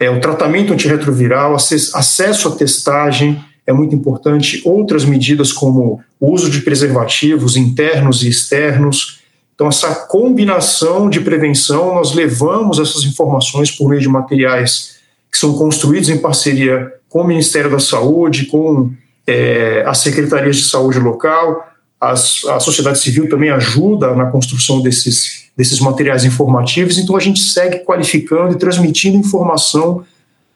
é, 0.00 0.08
o 0.08 0.18
tratamento 0.18 0.72
antirretroviral, 0.72 1.54
acesso 1.54 2.48
à 2.48 2.56
testagem 2.56 3.44
é 3.66 3.72
muito 3.72 3.94
importante, 3.94 4.62
outras 4.64 5.04
medidas 5.04 5.52
como 5.52 6.00
o 6.18 6.32
uso 6.32 6.50
de 6.50 6.62
preservativos 6.62 7.54
internos 7.54 8.22
e 8.22 8.28
externos. 8.28 9.20
Então, 9.54 9.68
essa 9.68 9.94
combinação 9.94 11.10
de 11.10 11.20
prevenção, 11.20 11.94
nós 11.94 12.14
levamos 12.14 12.78
essas 12.78 13.04
informações 13.04 13.70
por 13.70 13.90
meio 13.90 14.00
de 14.00 14.08
materiais 14.08 14.98
que 15.30 15.36
são 15.36 15.52
construídos 15.52 16.08
em 16.08 16.16
parceria 16.16 16.90
com 17.06 17.20
o 17.20 17.26
Ministério 17.26 17.70
da 17.70 17.78
Saúde, 17.78 18.46
com 18.46 18.90
é, 19.26 19.84
as 19.86 19.98
secretarias 19.98 20.56
de 20.56 20.64
saúde 20.64 20.98
local, 20.98 21.69
as, 22.00 22.44
a 22.46 22.58
sociedade 22.58 22.98
civil 22.98 23.28
também 23.28 23.50
ajuda 23.50 24.14
na 24.14 24.26
construção 24.26 24.80
desses, 24.80 25.50
desses 25.54 25.78
materiais 25.80 26.24
informativos, 26.24 26.96
então 26.96 27.14
a 27.14 27.20
gente 27.20 27.40
segue 27.40 27.80
qualificando 27.80 28.54
e 28.54 28.58
transmitindo 28.58 29.18
informação 29.18 30.04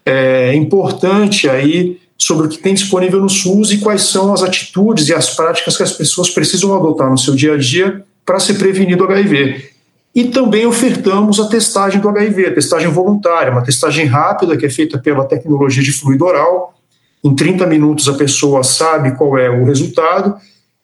é, 0.06 0.54
importante 0.54 1.48
aí 1.48 2.00
sobre 2.16 2.46
o 2.46 2.48
que 2.48 2.58
tem 2.58 2.72
disponível 2.72 3.20
no 3.20 3.28
SUS 3.28 3.72
e 3.72 3.78
quais 3.78 4.02
são 4.02 4.32
as 4.32 4.42
atitudes 4.42 5.08
e 5.08 5.14
as 5.14 5.30
práticas 5.30 5.76
que 5.76 5.82
as 5.82 5.92
pessoas 5.92 6.30
precisam 6.30 6.74
adotar 6.74 7.10
no 7.10 7.18
seu 7.18 7.34
dia 7.34 7.54
a 7.54 7.58
dia 7.58 8.02
para 8.24 8.40
se 8.40 8.54
prevenir 8.54 8.96
do 8.96 9.04
HIV. 9.04 9.70
E 10.14 10.24
também 10.24 10.64
ofertamos 10.64 11.40
a 11.40 11.48
testagem 11.48 12.00
do 12.00 12.08
HIV, 12.08 12.46
a 12.46 12.54
testagem 12.54 12.88
voluntária, 12.88 13.52
uma 13.52 13.64
testagem 13.64 14.06
rápida 14.06 14.56
que 14.56 14.64
é 14.64 14.70
feita 14.70 14.96
pela 14.96 15.24
tecnologia 15.24 15.82
de 15.82 15.92
fluido 15.92 16.24
oral. 16.24 16.74
Em 17.22 17.34
30 17.34 17.66
minutos 17.66 18.08
a 18.08 18.14
pessoa 18.14 18.62
sabe 18.62 19.16
qual 19.16 19.36
é 19.36 19.50
o 19.50 19.64
resultado 19.64 20.36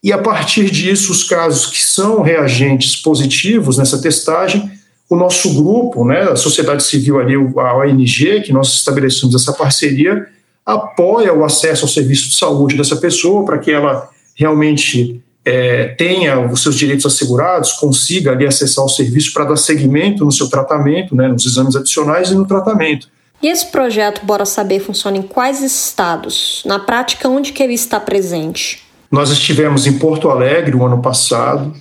e 0.02 0.12
a 0.12 0.18
partir 0.18 0.70
disso, 0.70 1.12
os 1.12 1.24
casos 1.24 1.66
que 1.66 1.82
são 1.82 2.22
reagentes 2.22 2.96
positivos 2.96 3.76
nessa 3.76 4.00
testagem, 4.00 4.70
o 5.10 5.16
nosso 5.16 5.54
grupo, 5.54 6.04
né, 6.04 6.22
a 6.22 6.36
sociedade 6.36 6.82
civil 6.82 7.18
ali, 7.18 7.34
a 7.34 7.76
ONG, 7.76 8.40
que 8.42 8.52
nós 8.52 8.72
estabelecemos 8.74 9.34
essa 9.34 9.52
parceria, 9.52 10.26
apoia 10.64 11.34
o 11.34 11.44
acesso 11.44 11.84
ao 11.84 11.88
serviço 11.88 12.28
de 12.30 12.36
saúde 12.36 12.76
dessa 12.76 12.96
pessoa 12.96 13.44
para 13.44 13.58
que 13.58 13.70
ela 13.70 14.08
realmente 14.34 15.20
é, 15.44 15.88
tenha 15.88 16.40
os 16.40 16.62
seus 16.62 16.76
direitos 16.76 17.04
assegurados, 17.04 17.72
consiga 17.72 18.30
ali 18.30 18.46
acessar 18.46 18.84
o 18.84 18.88
serviço 18.88 19.32
para 19.34 19.44
dar 19.44 19.56
seguimento 19.56 20.24
no 20.24 20.32
seu 20.32 20.48
tratamento, 20.48 21.14
né, 21.14 21.28
nos 21.28 21.44
exames 21.44 21.76
adicionais 21.76 22.30
e 22.30 22.34
no 22.34 22.46
tratamento. 22.46 23.08
E 23.42 23.48
esse 23.48 23.66
projeto 23.66 24.24
Bora 24.24 24.44
Saber 24.44 24.80
funciona 24.80 25.16
em 25.16 25.22
quais 25.22 25.62
estados? 25.62 26.62
Na 26.64 26.78
prática, 26.78 27.28
onde 27.28 27.52
que 27.52 27.62
ele 27.62 27.74
está 27.74 27.98
presente? 27.98 28.82
Nós 29.10 29.30
estivemos 29.30 29.86
em 29.86 29.98
Porto 29.98 30.30
Alegre 30.30 30.76
o 30.76 30.84
ano 30.84 31.02
passado, 31.02 31.74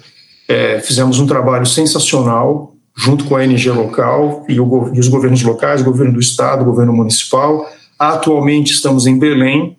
é, 0.47 0.79
fizemos 0.79 1.19
um 1.19 1.27
trabalho 1.27 1.65
sensacional 1.65 2.73
junto 2.97 3.23
com 3.25 3.35
a 3.35 3.39
ONG 3.39 3.69
local 3.69 4.43
e, 4.49 4.59
o, 4.59 4.91
e 4.93 4.99
os 4.99 5.07
governos 5.07 5.41
locais, 5.43 5.81
governo 5.81 6.13
do 6.13 6.19
estado, 6.19 6.65
governo 6.65 6.91
municipal. 6.91 7.65
Atualmente 7.97 8.73
estamos 8.73 9.05
em 9.05 9.17
Belém. 9.17 9.77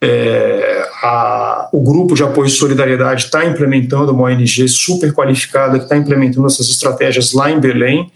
É, 0.00 0.88
a, 1.02 1.68
o 1.72 1.80
grupo 1.80 2.14
de 2.14 2.22
apoio 2.22 2.48
e 2.48 2.50
solidariedade 2.50 3.24
está 3.24 3.44
implementando 3.44 4.12
uma 4.12 4.24
ONG 4.24 4.66
super 4.68 5.12
qualificada 5.12 5.78
que 5.78 5.84
está 5.84 5.96
implementando 5.96 6.46
essas 6.46 6.68
estratégias 6.68 7.32
lá 7.32 7.50
em 7.50 7.60
Belém 7.60 8.10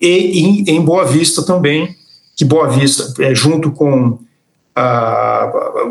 e 0.00 0.40
em, 0.40 0.76
em 0.76 0.80
Boa 0.80 1.04
Vista 1.04 1.42
também, 1.42 1.94
que 2.36 2.44
Boa 2.44 2.68
Vista, 2.68 3.12
é, 3.22 3.34
junto 3.34 3.70
com 3.70 4.18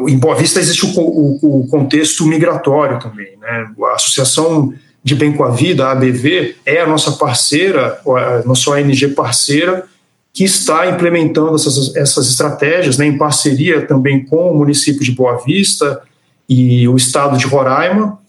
em 0.07 0.17
Boa 0.17 0.35
Vista 0.35 0.59
existe 0.59 0.85
o, 0.85 0.99
o, 0.99 1.61
o, 1.61 1.67
contexto 1.67 2.25
migratório 2.25 2.99
também. 2.99 3.37
Né? 3.39 3.67
A 3.91 3.95
Associação 3.95 4.73
de 5.03 5.15
Bem 5.15 5.33
com 5.33 5.43
a 5.43 5.49
Vida, 5.49 5.87
a 5.87 5.91
ABV, 5.91 6.55
é 6.65 6.81
a 6.81 6.87
nossa 6.87 7.13
parceira, 7.13 7.99
a 8.05 8.47
nossa 8.47 8.71
ONG 8.71 9.09
parceira, 9.09 9.85
que 10.33 10.43
está 10.43 10.87
implementando 10.87 11.55
essas, 11.55 11.95
essas 11.95 12.29
estratégias 12.29 12.97
né, 12.97 13.05
em 13.05 13.17
parceria 13.17 13.85
também 13.85 14.23
com 14.25 14.51
o 14.51 14.57
município 14.57 15.03
de 15.03 15.11
Boa 15.11 15.37
Vista 15.37 16.01
e 16.47 16.87
o 16.87 16.95
estado 16.95 17.37
de 17.37 17.45
Roraima. 17.45 18.19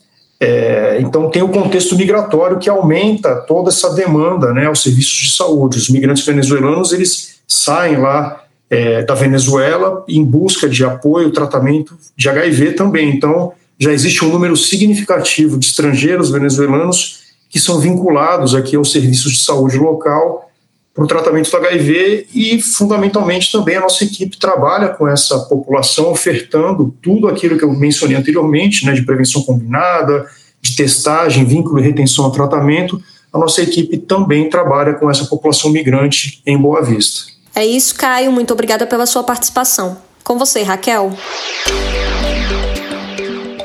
É, 0.43 0.99
então, 1.01 1.29
tem 1.31 1.43
o 1.43 1.49
contexto 1.49 1.95
migratório 1.97 2.59
que 2.59 2.71
aumenta 2.71 3.37
toda 3.37 3.69
essa 3.69 3.95
demanda 3.95 4.55
né, 4.55 4.67
aos 4.67 4.83
serviços 4.83 5.13
de 5.13 5.33
saúde. 5.33 5.77
Os 5.77 5.91
migrantes 5.91 6.25
venezuelanos 6.25 6.93
eles 6.93 7.41
saem 7.47 7.99
lá 7.99 8.43
é, 8.71 9.03
da 9.03 9.15
Venezuela 9.15 10.05
em 10.09 10.25
busca 10.25 10.69
de 10.69 10.85
apoio, 10.85 11.33
tratamento 11.33 11.99
de 12.17 12.29
HIV 12.29 12.73
também. 12.73 13.11
Então, 13.11 13.53
já 13.79 13.93
existe 13.93 14.25
um 14.25 14.29
número 14.29 14.57
significativo 14.57 15.59
de 15.59 15.67
estrangeiros 15.67 16.31
venezuelanos 16.31 17.21
que 17.49 17.59
são 17.59 17.81
vinculados 17.81 18.55
aqui 18.55 18.77
aos 18.77 18.93
serviços 18.93 19.33
de 19.33 19.41
saúde 19.41 19.77
local 19.77 20.49
para 20.95 21.05
o 21.05 21.07
tratamento 21.07 21.51
do 21.51 21.57
HIV 21.57 22.27
e, 22.35 22.61
fundamentalmente, 22.61 23.51
também 23.51 23.77
a 23.77 23.81
nossa 23.81 24.05
equipe 24.05 24.39
trabalha 24.39 24.89
com 24.91 25.09
essa 25.09 25.39
população, 25.41 26.11
ofertando 26.11 26.95
tudo 27.03 27.27
aquilo 27.27 27.57
que 27.57 27.65
eu 27.65 27.73
mencionei 27.73 28.17
anteriormente, 28.17 28.85
né, 28.85 28.93
de 28.93 29.03
prevenção 29.03 29.43
combinada, 29.43 30.27
de 30.61 30.77
testagem, 30.77 31.45
vínculo 31.45 31.79
e 31.79 31.83
retenção 31.83 32.25
ao 32.25 32.33
tratamento. 32.33 33.03
A 33.33 33.39
nossa 33.39 33.63
equipe 33.63 33.97
também 33.97 34.51
trabalha 34.51 34.95
com 34.95 35.11
essa 35.11 35.25
população 35.25 35.71
migrante 35.71 36.43
em 36.45 36.59
Boa 36.59 36.83
Vista. 36.83 37.40
É 37.55 37.65
isso, 37.65 37.95
Caio. 37.95 38.31
Muito 38.31 38.53
obrigada 38.53 38.87
pela 38.87 39.07
sua 39.07 39.23
participação. 39.23 39.99
Com 40.23 40.39
você, 40.39 40.63
Raquel. 40.63 41.13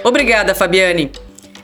Obrigada, 0.03 0.53
Fabiane. 0.55 1.11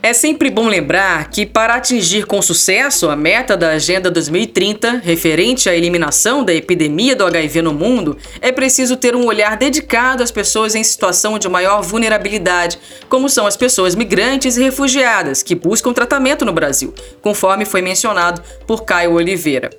É 0.04 0.12
sempre 0.12 0.50
bom 0.50 0.66
lembrar 0.66 1.30
que, 1.30 1.46
para 1.46 1.76
atingir 1.76 2.26
com 2.26 2.42
sucesso 2.42 3.08
a 3.08 3.14
meta 3.14 3.56
da 3.56 3.70
Agenda 3.70 4.10
2030, 4.10 5.00
referente 5.04 5.70
à 5.70 5.76
eliminação 5.76 6.44
da 6.44 6.52
epidemia 6.52 7.14
do 7.14 7.24
HIV 7.24 7.62
no 7.62 7.72
mundo, 7.72 8.18
é 8.40 8.50
preciso 8.50 8.96
ter 8.96 9.14
um 9.14 9.26
olhar 9.26 9.56
dedicado 9.56 10.20
às 10.20 10.32
pessoas 10.32 10.74
em 10.74 10.82
situação 10.82 11.38
de 11.38 11.48
maior 11.48 11.82
vulnerabilidade, 11.82 12.80
como 13.08 13.28
são 13.28 13.46
as 13.46 13.56
pessoas 13.56 13.94
migrantes 13.94 14.56
e 14.56 14.62
refugiadas 14.64 15.40
que 15.40 15.54
buscam 15.54 15.92
tratamento 15.92 16.44
no 16.44 16.52
Brasil, 16.52 16.92
conforme 17.20 17.64
foi 17.64 17.80
mencionado 17.80 18.42
por 18.66 18.84
Caio 18.84 19.12
Oliveira. 19.12 19.70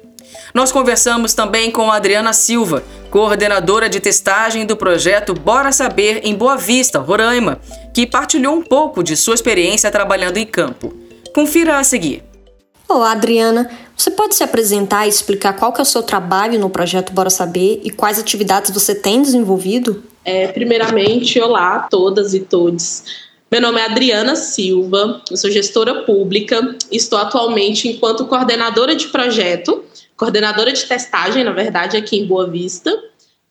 Nós 0.54 0.72
conversamos 0.72 1.34
também 1.34 1.72
com 1.72 1.92
a 1.92 1.96
Adriana 1.96 2.34
Silva, 2.34 2.84
coordenadora 3.10 3.90
de 3.90 4.00
testagem 4.00 4.66
do 4.66 4.78
projeto 4.78 5.34
Bora 5.34 5.72
Saber 5.72 6.22
em 6.24 6.36
Boa 6.36 6.56
Vista, 6.56 7.00
Roraima, 7.00 7.60
que 7.94 8.08
partilhou 8.08 8.56
um 8.56 8.64
pouco 8.64 9.04
de 9.04 9.16
sua 9.16 9.36
experiência 9.36 9.92
trabalhando 9.92 10.38
em 10.38 10.46
campo. 10.46 10.94
Confira 11.34 11.78
a 11.78 11.84
seguir. 11.84 12.24
Olá, 12.88 13.12
Adriana. 13.12 13.70
Você 13.98 14.12
pode 14.12 14.36
se 14.36 14.44
apresentar 14.44 15.06
e 15.06 15.10
explicar 15.10 15.54
qual 15.54 15.72
que 15.72 15.80
é 15.80 15.84
o 15.84 15.86
seu 15.86 16.04
trabalho 16.04 16.60
no 16.60 16.70
projeto 16.70 17.14
Bora 17.14 17.30
Saber 17.30 17.82
e 17.84 17.90
quais 17.90 18.20
atividades 18.20 18.72
você 18.72 18.94
tem 18.94 19.22
desenvolvido? 19.22 20.04
É, 20.26 20.48
primeiramente, 20.48 21.40
olá 21.40 21.76
a 21.76 21.80
todas 21.80 22.34
e 22.34 22.42
todos. 22.42 23.04
Meu 23.52 23.62
nome 23.62 23.80
é 23.80 23.86
Adriana 23.86 24.36
Silva, 24.36 25.22
eu 25.30 25.38
sou 25.38 25.52
gestora 25.52 26.04
pública, 26.04 26.76
estou 26.92 27.20
atualmente 27.20 27.88
enquanto 27.88 28.26
coordenadora 28.26 28.96
de 28.96 29.08
projeto 29.10 29.84
coordenadora 30.24 30.72
de 30.72 30.86
testagem, 30.86 31.44
na 31.44 31.52
verdade, 31.52 31.98
aqui 31.98 32.18
em 32.18 32.26
Boa 32.26 32.50
Vista, 32.50 32.98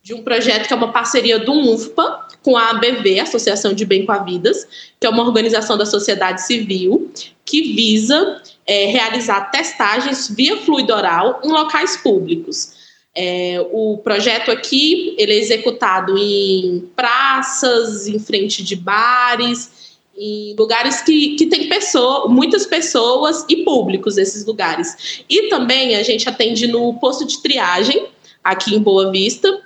de 0.01 0.11
um 0.11 0.23
projeto 0.23 0.67
que 0.67 0.73
é 0.73 0.75
uma 0.75 0.91
parceria 0.91 1.37
do 1.37 1.51
UNFPA 1.51 2.27
com 2.41 2.57
a 2.57 2.71
ABV, 2.71 3.19
Associação 3.19 3.73
de 3.73 3.85
Bem 3.85 4.07
com 4.07 4.11
a 4.11 4.17
Vidas, 4.17 4.67
que 4.99 5.05
é 5.05 5.09
uma 5.09 5.21
organização 5.21 5.77
da 5.77 5.85
sociedade 5.85 6.41
civil 6.41 7.11
que 7.45 7.73
visa 7.75 8.41
é, 8.65 8.87
realizar 8.87 9.51
testagens 9.51 10.29
via 10.29 10.57
fluido 10.57 10.91
oral 10.91 11.39
em 11.43 11.49
locais 11.49 11.95
públicos. 11.97 12.73
É, 13.15 13.63
o 13.71 13.99
projeto 14.03 14.49
aqui 14.49 15.15
ele 15.19 15.33
é 15.33 15.37
executado 15.37 16.17
em 16.17 16.89
praças, 16.95 18.07
em 18.07 18.17
frente 18.17 18.63
de 18.63 18.75
bares, 18.75 19.82
em 20.15 20.55
lugares 20.57 21.01
que, 21.01 21.35
que 21.35 21.47
tem 21.47 21.67
pessoa, 21.67 22.27
muitas 22.27 22.65
pessoas 22.65 23.45
e 23.49 23.63
públicos 23.63 24.17
esses 24.17 24.45
lugares. 24.45 25.23
E 25.29 25.49
também 25.49 25.95
a 25.95 26.03
gente 26.03 26.29
atende 26.29 26.67
no 26.67 26.93
posto 26.99 27.25
de 27.25 27.41
triagem, 27.41 28.07
aqui 28.43 28.75
em 28.75 28.79
Boa 28.79 29.11
Vista, 29.11 29.61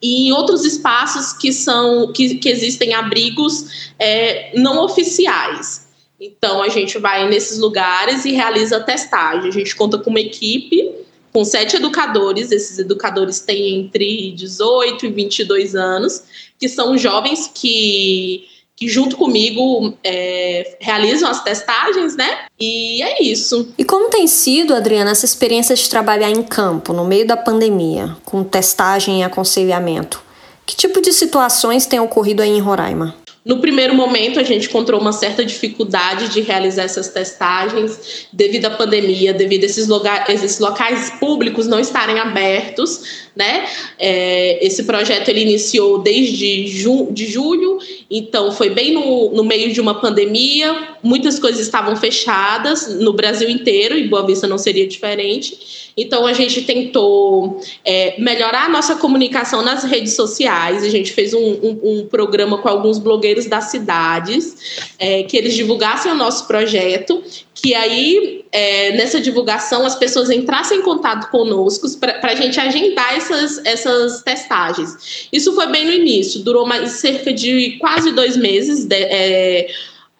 e 0.00 0.28
em 0.28 0.32
outros 0.32 0.64
espaços 0.64 1.32
que 1.32 1.52
são 1.52 2.12
que, 2.12 2.36
que 2.36 2.48
existem 2.48 2.94
abrigos 2.94 3.92
é, 3.98 4.58
não 4.58 4.84
oficiais. 4.84 5.86
Então 6.18 6.62
a 6.62 6.68
gente 6.68 6.98
vai 6.98 7.28
nesses 7.28 7.58
lugares 7.58 8.24
e 8.24 8.32
realiza 8.32 8.78
a 8.78 8.82
testagem. 8.82 9.48
A 9.48 9.52
gente 9.52 9.76
conta 9.76 9.98
com 9.98 10.10
uma 10.10 10.20
equipe 10.20 11.06
com 11.36 11.44
sete 11.44 11.76
educadores, 11.76 12.50
esses 12.50 12.78
educadores 12.78 13.40
têm 13.40 13.80
entre 13.80 14.32
18 14.32 15.04
e 15.04 15.10
22 15.10 15.76
anos, 15.76 16.22
que 16.58 16.66
são 16.66 16.96
jovens 16.96 17.50
que 17.52 18.48
que 18.76 18.88
junto 18.88 19.16
comigo 19.16 19.94
é, 20.04 20.76
realizam 20.78 21.30
as 21.30 21.42
testagens, 21.42 22.14
né? 22.14 22.40
E 22.60 23.02
é 23.02 23.22
isso. 23.22 23.72
E 23.78 23.84
como 23.84 24.10
tem 24.10 24.26
sido, 24.26 24.74
Adriana, 24.74 25.12
essa 25.12 25.24
experiência 25.24 25.74
de 25.74 25.88
trabalhar 25.88 26.30
em 26.30 26.42
campo, 26.42 26.92
no 26.92 27.06
meio 27.06 27.26
da 27.26 27.36
pandemia, 27.36 28.14
com 28.24 28.44
testagem 28.44 29.20
e 29.20 29.24
aconselhamento? 29.24 30.22
Que 30.66 30.76
tipo 30.76 31.00
de 31.00 31.12
situações 31.12 31.86
tem 31.86 31.98
ocorrido 32.00 32.42
aí 32.42 32.50
em 32.50 32.60
Roraima? 32.60 33.14
No 33.46 33.60
primeiro 33.60 33.94
momento, 33.94 34.40
a 34.40 34.42
gente 34.42 34.66
encontrou 34.66 35.00
uma 35.00 35.12
certa 35.12 35.44
dificuldade 35.44 36.30
de 36.30 36.40
realizar 36.40 36.82
essas 36.82 37.10
testagens 37.10 38.26
devido 38.32 38.64
à 38.64 38.70
pandemia, 38.70 39.32
devido 39.32 39.62
a 39.62 39.66
esses, 39.66 39.86
lugar, 39.86 40.28
esses 40.28 40.58
locais 40.58 41.10
públicos 41.20 41.68
não 41.68 41.78
estarem 41.78 42.18
abertos, 42.18 43.28
né? 43.36 43.68
É, 44.00 44.66
esse 44.66 44.82
projeto 44.82 45.28
ele 45.28 45.42
iniciou 45.42 45.98
desde 45.98 46.66
ju 46.66 47.06
de 47.12 47.24
julho, 47.30 47.78
então 48.10 48.50
foi 48.50 48.70
bem 48.70 48.92
no, 48.92 49.30
no 49.30 49.44
meio 49.44 49.72
de 49.72 49.80
uma 49.80 49.94
pandemia, 49.94 50.96
muitas 51.00 51.38
coisas 51.38 51.60
estavam 51.60 51.94
fechadas 51.94 52.98
no 52.98 53.12
Brasil 53.12 53.48
inteiro, 53.48 53.96
e 53.96 54.08
Boa 54.08 54.26
Vista 54.26 54.48
não 54.48 54.58
seria 54.58 54.88
diferente. 54.88 55.85
Então 55.96 56.26
a 56.26 56.34
gente 56.34 56.62
tentou 56.62 57.58
é, 57.82 58.20
melhorar 58.20 58.66
a 58.66 58.68
nossa 58.68 58.96
comunicação 58.96 59.62
nas 59.62 59.82
redes 59.82 60.14
sociais. 60.14 60.84
A 60.84 60.90
gente 60.90 61.10
fez 61.12 61.32
um, 61.32 61.38
um, 61.40 61.80
um 61.82 62.06
programa 62.06 62.58
com 62.58 62.68
alguns 62.68 62.98
blogueiros 62.98 63.46
das 63.46 63.70
cidades 63.70 64.92
é, 64.98 65.22
que 65.22 65.36
eles 65.38 65.54
divulgassem 65.54 66.12
o 66.12 66.14
nosso 66.14 66.46
projeto. 66.46 67.22
Que 67.54 67.74
aí, 67.74 68.44
é, 68.52 68.92
nessa 68.92 69.18
divulgação, 69.18 69.86
as 69.86 69.94
pessoas 69.94 70.28
entrassem 70.28 70.80
em 70.80 70.82
contato 70.82 71.30
conosco 71.30 71.88
para 71.98 72.20
a 72.22 72.34
gente 72.34 72.60
agendar 72.60 73.16
essas, 73.16 73.64
essas 73.64 74.22
testagens. 74.22 75.28
Isso 75.32 75.54
foi 75.54 75.66
bem 75.68 75.86
no 75.86 75.92
início, 75.92 76.40
durou 76.40 76.66
mais 76.66 76.92
cerca 76.92 77.32
de 77.32 77.78
quase 77.80 78.12
dois 78.12 78.36
meses 78.36 78.84
de, 78.84 78.96
é, 78.96 79.68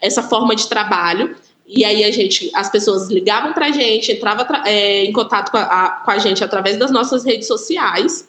essa 0.01 0.23
forma 0.23 0.55
de 0.55 0.67
trabalho. 0.67 1.35
E 1.67 1.83
aí 1.83 2.05
a 2.05 2.11
gente, 2.11 2.49
as 2.53 2.69
pessoas 2.69 3.09
ligavam 3.09 3.51
para 3.51 3.65
a 3.65 3.71
gente, 3.71 4.13
entravam 4.13 4.45
é, 4.65 5.03
em 5.03 5.11
contato 5.11 5.51
com 5.51 5.57
a, 5.57 6.01
com 6.05 6.11
a 6.11 6.17
gente 6.17 6.41
através 6.41 6.77
das 6.77 6.91
nossas 6.91 7.25
redes 7.25 7.45
sociais. 7.45 8.27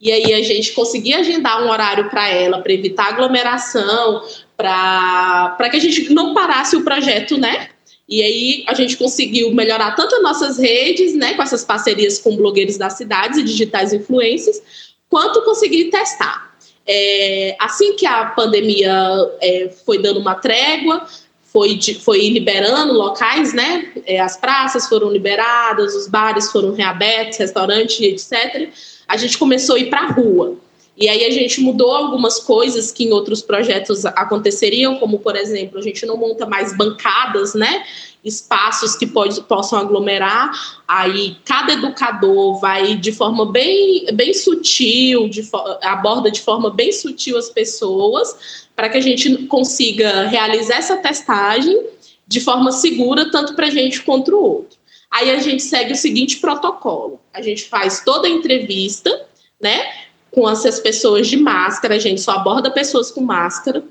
E 0.00 0.10
aí 0.10 0.34
a 0.34 0.42
gente 0.42 0.72
conseguia 0.72 1.20
agendar 1.20 1.62
um 1.62 1.70
horário 1.70 2.10
para 2.10 2.28
ela, 2.28 2.60
para 2.60 2.72
evitar 2.72 3.06
aglomeração, 3.06 4.22
para 4.56 5.68
que 5.70 5.76
a 5.76 5.80
gente 5.80 6.12
não 6.12 6.34
parasse 6.34 6.76
o 6.76 6.82
projeto, 6.82 7.38
né? 7.38 7.68
E 8.08 8.22
aí 8.22 8.64
a 8.66 8.74
gente 8.74 8.96
conseguiu 8.96 9.54
melhorar 9.54 9.92
tanto 9.92 10.16
as 10.16 10.22
nossas 10.22 10.58
redes, 10.58 11.14
né, 11.14 11.34
com 11.34 11.42
essas 11.42 11.64
parcerias 11.64 12.18
com 12.18 12.36
blogueiros 12.36 12.76
das 12.76 12.94
cidades 12.94 13.38
e 13.38 13.42
digitais 13.42 13.92
influências, 13.92 14.60
quanto 15.08 15.42
conseguir 15.42 15.84
testar. 15.84 16.52
É, 16.86 17.56
assim 17.58 17.94
que 17.94 18.04
a 18.04 18.26
pandemia 18.26 18.92
é, 19.40 19.70
foi 19.86 20.02
dando 20.02 20.20
uma 20.20 20.34
trégua, 20.34 21.06
foi, 21.54 21.78
foi 22.00 22.30
liberando 22.30 22.92
locais, 22.92 23.54
né? 23.54 23.92
É, 24.04 24.18
as 24.18 24.36
praças 24.36 24.88
foram 24.88 25.08
liberadas, 25.08 25.94
os 25.94 26.08
bares 26.08 26.50
foram 26.50 26.74
reabertos, 26.74 27.38
restaurantes, 27.38 28.00
etc. 28.00 28.70
A 29.06 29.16
gente 29.16 29.38
começou 29.38 29.76
a 29.76 29.78
ir 29.78 29.88
para 29.88 30.00
a 30.00 30.10
rua. 30.10 30.56
E 30.96 31.08
aí 31.08 31.24
a 31.24 31.30
gente 31.30 31.60
mudou 31.60 31.92
algumas 31.92 32.40
coisas 32.40 32.90
que 32.90 33.04
em 33.04 33.12
outros 33.12 33.40
projetos 33.40 34.04
aconteceriam, 34.04 34.98
como 34.98 35.20
por 35.20 35.36
exemplo, 35.36 35.78
a 35.78 35.82
gente 35.82 36.04
não 36.04 36.16
monta 36.16 36.44
mais 36.44 36.76
bancadas, 36.76 37.54
né? 37.54 37.84
Espaços 38.24 38.96
que 38.96 39.06
pode, 39.06 39.40
possam 39.42 39.78
aglomerar. 39.78 40.50
Aí 40.88 41.36
cada 41.44 41.74
educador 41.74 42.58
vai 42.58 42.96
de 42.96 43.12
forma 43.12 43.50
bem, 43.50 44.06
bem 44.14 44.32
sutil, 44.32 45.28
de, 45.28 45.46
aborda 45.82 46.30
de 46.30 46.40
forma 46.40 46.70
bem 46.70 46.90
sutil 46.90 47.36
as 47.36 47.50
pessoas 47.50 48.64
para 48.74 48.88
que 48.88 48.96
a 48.96 49.00
gente 49.00 49.46
consiga 49.46 50.26
realizar 50.26 50.76
essa 50.76 50.96
testagem 50.96 51.86
de 52.26 52.40
forma 52.40 52.72
segura, 52.72 53.30
tanto 53.30 53.54
para 53.54 53.66
a 53.66 53.70
gente 53.70 54.02
quanto 54.02 54.34
o 54.34 54.42
outro. 54.42 54.78
Aí 55.10 55.30
a 55.30 55.38
gente 55.38 55.62
segue 55.62 55.92
o 55.92 55.96
seguinte 55.96 56.38
protocolo: 56.38 57.20
a 57.32 57.40
gente 57.40 57.64
faz 57.64 58.02
toda 58.04 58.26
a 58.26 58.30
entrevista, 58.30 59.26
né, 59.60 59.92
com 60.30 60.50
essas 60.50 60.80
pessoas 60.80 61.28
de 61.28 61.36
máscara, 61.36 61.94
a 61.94 61.98
gente 61.98 62.20
só 62.20 62.32
aborda 62.32 62.70
pessoas 62.70 63.10
com 63.10 63.20
máscara. 63.20 63.84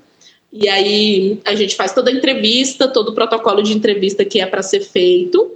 E 0.56 0.68
aí 0.68 1.40
a 1.44 1.56
gente 1.56 1.74
faz 1.74 1.92
toda 1.92 2.10
a 2.10 2.14
entrevista, 2.14 2.86
todo 2.86 3.08
o 3.08 3.14
protocolo 3.14 3.60
de 3.60 3.72
entrevista 3.72 4.24
que 4.24 4.40
é 4.40 4.46
para 4.46 4.62
ser 4.62 4.80
feito. 4.80 5.50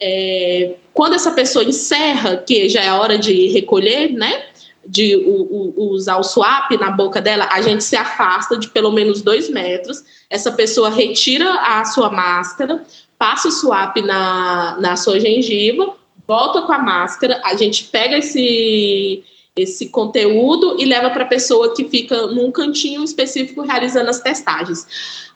É, 0.00 0.74
quando 0.92 1.14
essa 1.14 1.30
pessoa 1.30 1.64
encerra, 1.64 2.38
que 2.38 2.68
já 2.68 2.82
é 2.82 2.92
hora 2.92 3.16
de 3.16 3.46
recolher, 3.46 4.12
né? 4.12 4.46
de 4.84 5.14
o, 5.16 5.72
o, 5.76 5.90
usar 5.92 6.16
o 6.16 6.24
swap 6.24 6.72
na 6.72 6.90
boca 6.90 7.20
dela, 7.20 7.48
a 7.52 7.60
gente 7.60 7.84
se 7.84 7.94
afasta 7.94 8.56
de 8.56 8.68
pelo 8.68 8.90
menos 8.90 9.22
dois 9.22 9.48
metros. 9.48 10.02
Essa 10.28 10.50
pessoa 10.50 10.90
retira 10.90 11.48
a 11.60 11.84
sua 11.84 12.10
máscara, 12.10 12.82
passa 13.16 13.46
o 13.46 13.52
swap 13.52 13.96
na, 13.98 14.76
na 14.80 14.96
sua 14.96 15.20
gengiva, 15.20 15.94
volta 16.26 16.62
com 16.62 16.72
a 16.72 16.78
máscara, 16.78 17.40
a 17.44 17.54
gente 17.54 17.84
pega 17.84 18.18
esse 18.18 19.22
esse 19.54 19.90
conteúdo 19.90 20.76
e 20.80 20.86
leva 20.86 21.10
para 21.10 21.24
a 21.24 21.28
pessoa 21.28 21.74
que 21.74 21.84
fica 21.84 22.26
num 22.28 22.50
cantinho 22.50 23.04
específico 23.04 23.60
realizando 23.60 24.08
as 24.08 24.20
testagens. 24.20 24.86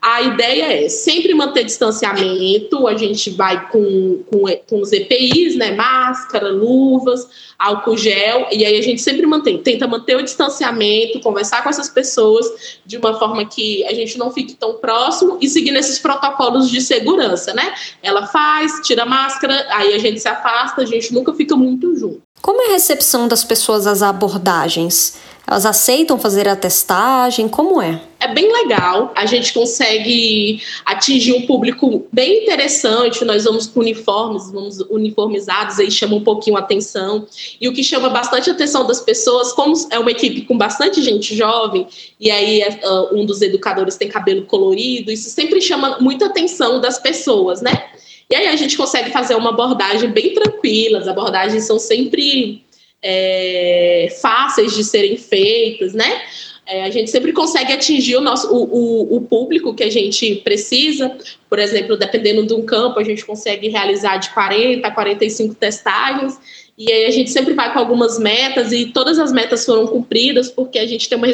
A 0.01 0.23
ideia 0.23 0.85
é 0.85 0.89
sempre 0.89 1.35
manter 1.35 1.65
distanciamento, 1.65 2.87
a 2.87 2.97
gente 2.97 3.29
vai 3.31 3.69
com, 3.69 4.23
com, 4.31 4.45
com 4.69 4.81
os 4.81 4.91
EPIs, 4.91 5.57
né, 5.57 5.73
máscara, 5.73 6.49
luvas, 6.49 7.29
álcool 7.59 7.97
gel, 7.97 8.47
e 8.51 8.65
aí 8.65 8.79
a 8.79 8.83
gente 8.83 9.03
sempre 9.03 9.27
mantém, 9.27 9.59
tenta 9.59 9.87
manter 9.87 10.17
o 10.17 10.23
distanciamento, 10.23 11.21
conversar 11.21 11.63
com 11.63 11.69
essas 11.69 11.91
pessoas 11.91 12.79
de 12.87 12.97
uma 12.97 13.19
forma 13.19 13.45
que 13.45 13.85
a 13.85 13.93
gente 13.93 14.17
não 14.17 14.31
fique 14.33 14.55
tão 14.55 14.75
próximo 14.75 15.37
e 15.43 15.49
seguindo 15.49 15.77
esses 15.77 15.99
protocolos 15.99 16.71
de 16.71 16.81
segurança, 16.81 17.53
né? 17.53 17.75
Ela 18.03 18.27
faz, 18.27 18.81
tira 18.83 19.03
a 19.03 19.07
máscara, 19.07 19.67
aí 19.71 19.93
a 19.93 19.99
gente 19.99 20.21
se 20.21 20.29
afasta, 20.29 20.81
a 20.81 20.87
gente 20.87 21.13
nunca 21.13 21.35
fica 21.35 21.55
muito 21.55 21.95
junto. 21.97 22.26
Como 22.41 22.63
é 22.63 22.69
a 22.69 22.73
recepção 22.73 23.27
das 23.27 23.45
pessoas 23.45 23.87
às 23.87 24.03
abordagens? 24.03 25.15
Elas 25.47 25.65
aceitam 25.65 26.19
fazer 26.19 26.49
a 26.49 26.57
testagem? 26.57 27.49
Como 27.49 27.81
é? 27.81 28.03
É 28.19 28.27
bem 28.27 28.51
legal, 28.53 29.13
a 29.15 29.27
gente 29.27 29.53
consegue 29.53 30.61
atingir 30.85 31.35
um 31.35 31.47
público 31.47 32.05
bem 32.11 32.43
interessante. 32.43 33.25
Nós 33.25 33.45
vamos 33.45 33.69
com 33.69 33.81
uniformes, 33.81 34.51
vamos 34.51 34.81
uniformizados, 34.91 35.79
aí 35.79 35.89
chama 35.89 36.17
um 36.17 36.25
pouquinho 36.25 36.57
a 36.57 36.61
atenção. 36.61 37.27
E 37.61 37.69
o 37.69 37.73
que 37.73 37.85
chama 37.85 38.09
bastante 38.09 38.51
a 38.51 38.55
atenção 38.55 38.87
das 38.87 39.01
pessoas, 39.01 39.53
como 39.53 39.75
é 39.91 39.99
uma 39.99 40.11
equipe 40.11 40.41
com 40.43 40.59
bastante 40.59 41.01
gente 41.01 41.37
jovem, 41.37 41.87
e 42.19 42.29
aí 42.31 42.63
uh, 42.63 43.17
um 43.17 43.25
dos 43.25 43.41
educadores 43.43 43.97
tem 43.97 44.09
cabelo 44.09 44.47
colorido, 44.47 45.13
isso 45.13 45.31
sempre 45.31 45.61
chama 45.61 45.99
muita 46.01 46.27
atenção 46.27 46.81
das 46.81 46.99
pessoas, 46.99 47.61
né? 47.61 47.91
E 48.31 48.35
aí 48.35 48.49
a 48.49 48.57
gente 48.57 48.77
consegue 48.77 49.11
fazer 49.11 49.35
uma 49.35 49.51
abordagem 49.51 50.11
bem 50.11 50.35
tranquila, 50.35 50.99
as 50.99 51.09
abordagens 51.09 51.65
são 51.65 51.79
sempre 51.79 52.65
é, 53.03 54.09
fáceis 54.21 54.75
de 54.75 54.83
serem 54.83 55.17
feitas, 55.17 55.95
né? 55.95 56.23
É, 56.67 56.83
a 56.83 56.91
gente 56.91 57.09
sempre 57.11 57.33
consegue 57.33 57.73
atingir 57.73 58.17
o 58.17 58.21
nosso 58.21 58.53
o, 58.53 58.65
o, 58.65 59.17
o, 59.17 59.21
público 59.21 59.73
que 59.73 59.85
a 59.85 59.91
gente 59.91 60.37
precisa. 60.37 61.17
Por 61.49 61.61
exemplo, 61.61 61.97
dependendo 61.97 62.45
de 62.45 62.55
um 62.55 62.67
campo, 62.67 62.99
a 62.99 63.05
gente 63.05 63.25
consegue 63.25 63.69
realizar 63.69 64.17
de 64.17 64.31
40 64.31 64.89
a 64.89 64.91
45 64.91 65.55
testagens. 65.55 66.37
E 66.79 66.93
aí 66.93 67.07
a 67.07 67.11
gente 67.11 67.31
sempre 67.31 67.55
vai 67.55 67.73
com 67.73 67.79
algumas 67.79 68.19
metas 68.19 68.71
e 68.71 68.87
todas 68.87 69.19
as 69.19 69.33
metas 69.33 69.65
foram 69.65 69.87
cumpridas 69.87 70.51
porque 70.51 70.79
a 70.79 70.87
gente 70.87 71.09
tem 71.09 71.17
uma 71.17 71.27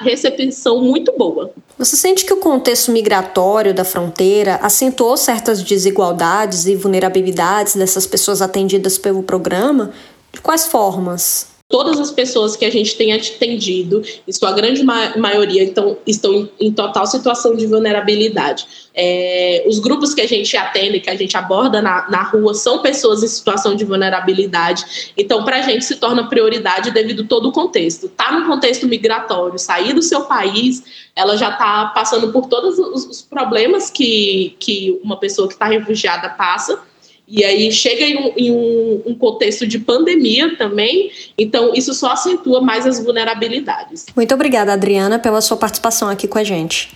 recepção 0.00 0.80
muito 0.80 1.12
boa. 1.18 1.50
Você 1.76 1.96
sente 1.96 2.24
que 2.24 2.32
o 2.32 2.38
contexto 2.38 2.90
migratório 2.90 3.74
da 3.74 3.84
fronteira 3.84 4.56
acentuou 4.56 5.16
certas 5.18 5.62
desigualdades 5.62 6.66
e 6.66 6.74
vulnerabilidades 6.74 7.76
dessas 7.76 8.06
pessoas 8.06 8.40
atendidas 8.40 8.96
pelo 8.96 9.22
programa? 9.22 9.92
De 10.32 10.40
quais 10.40 10.66
formas? 10.66 11.55
Todas 11.68 11.98
as 11.98 12.12
pessoas 12.12 12.54
que 12.54 12.64
a 12.64 12.70
gente 12.70 12.96
tem 12.96 13.12
atendido, 13.12 14.00
em 14.26 14.32
sua 14.32 14.52
grande 14.52 14.84
ma 14.84 15.16
maioria, 15.16 15.64
então, 15.64 15.98
estão 16.06 16.32
em, 16.32 16.50
em, 16.60 16.72
total 16.72 17.04
situação 17.08 17.56
de 17.56 17.66
vulnerabilidade. 17.66 18.64
É, 18.94 19.64
os 19.66 19.80
grupos 19.80 20.14
que 20.14 20.20
a 20.20 20.28
gente 20.28 20.56
atende, 20.56 21.00
que 21.00 21.10
a 21.10 21.16
gente 21.16 21.36
aborda 21.36 21.82
na, 21.82 22.08
na 22.08 22.22
rua, 22.22 22.54
são 22.54 22.82
pessoas 22.82 23.24
em 23.24 23.26
situação 23.26 23.74
de 23.74 23.84
vulnerabilidade. 23.84 25.12
Então, 25.16 25.44
para 25.44 25.56
a 25.56 25.62
gente 25.62 25.84
se 25.84 25.96
torna 25.96 26.28
prioridade 26.28 26.92
devido 26.92 27.24
a 27.24 27.26
todo 27.26 27.48
o 27.48 27.52
contexto. 27.52 28.06
Está 28.06 28.30
no 28.30 28.46
contexto 28.46 28.86
migratório, 28.86 29.58
sair 29.58 29.92
do 29.92 30.02
seu 30.02 30.20
país, 30.20 30.84
ela 31.16 31.36
já 31.36 31.50
está 31.50 31.86
passando 31.86 32.30
por 32.30 32.46
todos 32.46 32.78
os, 32.78 33.06
os 33.06 33.22
problemas 33.22 33.90
que, 33.90 34.54
que 34.60 35.00
uma 35.02 35.18
pessoa 35.18 35.48
que 35.48 35.54
está 35.54 35.66
refugiada 35.66 36.28
passa 36.28 36.80
e 37.28 37.44
aí 37.44 37.72
chega 37.72 38.04
em, 38.04 38.16
um, 38.16 38.32
em 38.36 38.50
um, 38.52 39.02
um, 39.06 39.14
contexto 39.14 39.66
de 39.66 39.78
pandemia 39.78 40.56
também, 40.56 41.10
então 41.36 41.74
isso 41.74 41.92
só 41.92 42.12
acentua 42.12 42.60
mais 42.60 42.86
as 42.86 43.02
vulnerabilidades. 43.02 44.06
Muito 44.14 44.32
obrigada, 44.32 44.72
Adriana, 44.72 45.18
pela 45.18 45.40
sua 45.40 45.56
participação 45.56 46.08
aqui 46.08 46.28
com 46.28 46.38
a 46.38 46.44
gente. 46.44 46.90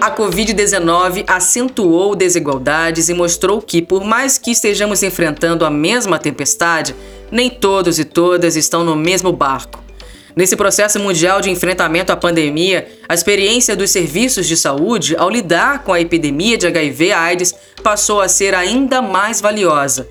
A 0.00 0.10
Covid-19 0.10 1.24
acentuou 1.26 2.14
desigualdades 2.14 3.08
e 3.08 3.14
mostrou 3.14 3.62
que, 3.62 3.80
por 3.80 4.04
mais 4.04 4.36
que 4.36 4.50
estejamos 4.50 5.02
enfrentando 5.02 5.64
a 5.64 5.70
mesma 5.70 6.18
tempestade, 6.18 6.94
nem 7.30 7.48
todos 7.48 7.98
e 7.98 8.04
todas 8.04 8.56
estão 8.56 8.84
no 8.84 8.94
mesmo 8.94 9.32
barco. 9.32 9.85
Nesse 10.36 10.54
processo 10.54 11.00
mundial 11.00 11.40
de 11.40 11.48
enfrentamento 11.48 12.12
à 12.12 12.16
pandemia, 12.16 12.86
a 13.08 13.14
experiência 13.14 13.74
dos 13.74 13.90
serviços 13.90 14.46
de 14.46 14.54
saúde 14.54 15.16
ao 15.16 15.30
lidar 15.30 15.82
com 15.82 15.94
a 15.94 16.00
epidemia 16.00 16.58
de 16.58 16.66
HIV/AIDS 16.66 17.54
passou 17.82 18.20
a 18.20 18.28
ser 18.28 18.54
ainda 18.54 19.00
mais 19.00 19.40
valiosa. 19.40 20.06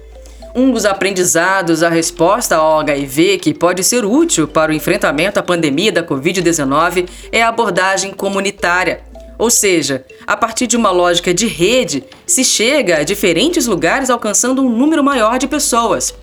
Um 0.55 0.71
dos 0.71 0.83
aprendizados 0.83 1.83
a 1.83 1.89
resposta 1.89 2.55
ao 2.55 2.79
HIV 2.79 3.37
que 3.37 3.53
pode 3.53 3.83
ser 3.83 4.03
útil 4.03 4.47
para 4.47 4.71
o 4.71 4.75
enfrentamento 4.75 5.39
à 5.39 5.43
pandemia 5.43 5.91
da 5.91 6.01
Covid-19 6.01 7.07
é 7.31 7.43
a 7.43 7.49
abordagem 7.49 8.11
comunitária. 8.11 9.01
Ou 9.37 9.51
seja, 9.51 10.03
a 10.25 10.35
partir 10.35 10.65
de 10.65 10.75
uma 10.75 10.89
lógica 10.89 11.35
de 11.35 11.45
rede, 11.45 12.03
se 12.25 12.43
chega 12.43 12.97
a 12.97 13.03
diferentes 13.03 13.67
lugares 13.67 14.09
alcançando 14.09 14.63
um 14.63 14.69
número 14.69 15.03
maior 15.03 15.37
de 15.37 15.47
pessoas. 15.47 16.15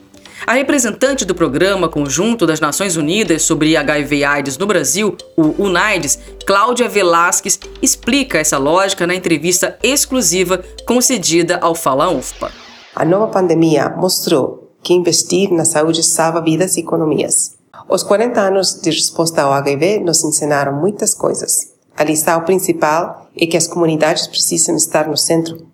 A 0.45 0.55
representante 0.55 1.25
do 1.25 1.37
Programa 1.37 1.89
Conjunto 1.89 2.47
das 2.47 2.59
Nações 2.59 2.97
Unidas 2.97 3.43
sobre 3.43 3.77
HIV/AIDS 3.77 4.59
no 4.59 4.67
Brasil, 4.67 5.17
o 5.37 5.63
UNAIDS, 5.63 6.19
Cláudia 6.45 6.89
Velasquez, 6.89 7.61
explica 7.81 8.39
essa 8.39 8.59
lógica 8.59 9.07
na 9.07 9.15
entrevista 9.15 9.79
exclusiva 9.83 10.63
concedida 10.85 11.59
ao 11.63 11.77
Fala 11.77 12.11
UFPA. 12.11 12.51
A 12.95 13.05
nova 13.05 13.29
pandemia 13.29 13.89
mostrou 13.91 14.73
que 14.83 14.93
investir 14.93 15.53
na 15.53 15.65
saúde 15.65 16.03
salva 16.03 16.43
vidas 16.43 16.77
e 16.77 16.81
economias. 16.81 17.57
Os 17.89 18.03
40 18.03 18.41
anos 18.41 18.81
de 18.83 18.91
resposta 18.91 19.43
ao 19.43 19.53
HIV 19.53 20.01
nos 20.01 20.25
ensinaram 20.25 20.73
muitas 20.73 21.15
coisas. 21.15 21.73
A 21.97 22.03
lição 22.03 22.41
principal 22.41 23.29
é 23.37 23.47
que 23.47 23.57
as 23.57 23.69
comunidades 23.69 24.27
precisam 24.27 24.75
estar 24.75 25.07
no 25.07 25.17
centro 25.17 25.72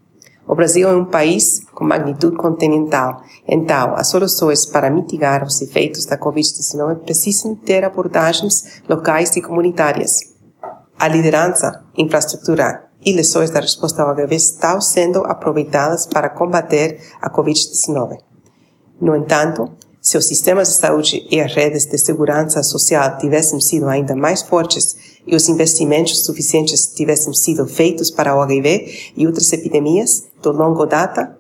o 0.49 0.55
Brasil 0.55 0.89
é 0.89 0.97
um 0.97 1.05
país 1.05 1.61
com 1.75 1.85
magnitude 1.85 2.35
continental, 2.35 3.23
então 3.47 3.95
as 3.95 4.09
soluções 4.09 4.65
para 4.65 4.89
mitigar 4.89 5.45
os 5.45 5.61
efeitos 5.61 6.07
da 6.07 6.17
Covid-19 6.17 7.01
precisam 7.01 7.55
ter 7.55 7.85
abordagens 7.85 8.81
locais 8.89 9.37
e 9.37 9.43
comunitárias. 9.43 10.35
A 10.99 11.07
liderança, 11.07 11.85
infraestrutura 11.95 12.89
e 13.05 13.13
lições 13.13 13.51
da 13.51 13.61
resposta 13.61 14.03
ao 14.03 14.09
HIV 14.09 14.35
estão 14.37 14.81
sendo 14.81 15.19
aproveitadas 15.19 16.07
para 16.07 16.31
combater 16.31 16.99
a 17.21 17.31
Covid-19. 17.31 18.17
No 19.01 19.15
entanto, 19.15 19.71
se 20.01 20.17
os 20.17 20.25
sistemas 20.25 20.69
de 20.69 20.75
saúde 20.77 21.27
e 21.31 21.41
as 21.41 21.55
redes 21.55 21.85
de 21.85 21.99
segurança 21.99 22.63
social 22.63 23.19
tivessem 23.19 23.61
sido 23.61 23.87
ainda 23.87 24.17
mais 24.17 24.41
fortes 24.41 25.18
e 25.29 25.37
os 25.37 25.49
investimentos 25.49 26.25
suficientes 26.25 26.87
tivessem 26.87 27.35
sido 27.35 27.67
feitos 27.67 28.11
para 28.11 28.35
o 28.35 28.41
HIV 28.41 29.13
e 29.15 29.27
outras 29.27 29.53
epidemias 29.53 30.27
do 30.43 30.51
longo 30.51 30.87
data, 30.87 31.39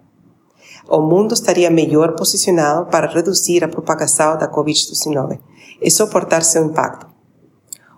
o 0.86 1.00
mundo 1.00 1.32
estaria 1.32 1.70
melhor 1.70 2.14
posicionado 2.14 2.90
para 2.90 3.06
reduzir 3.06 3.64
a 3.64 3.68
propagação 3.68 4.36
da 4.36 4.50
Covid-19 4.50 5.38
e 5.80 5.90
suportar 5.90 6.42
seu 6.44 6.64
impacto. 6.64 7.06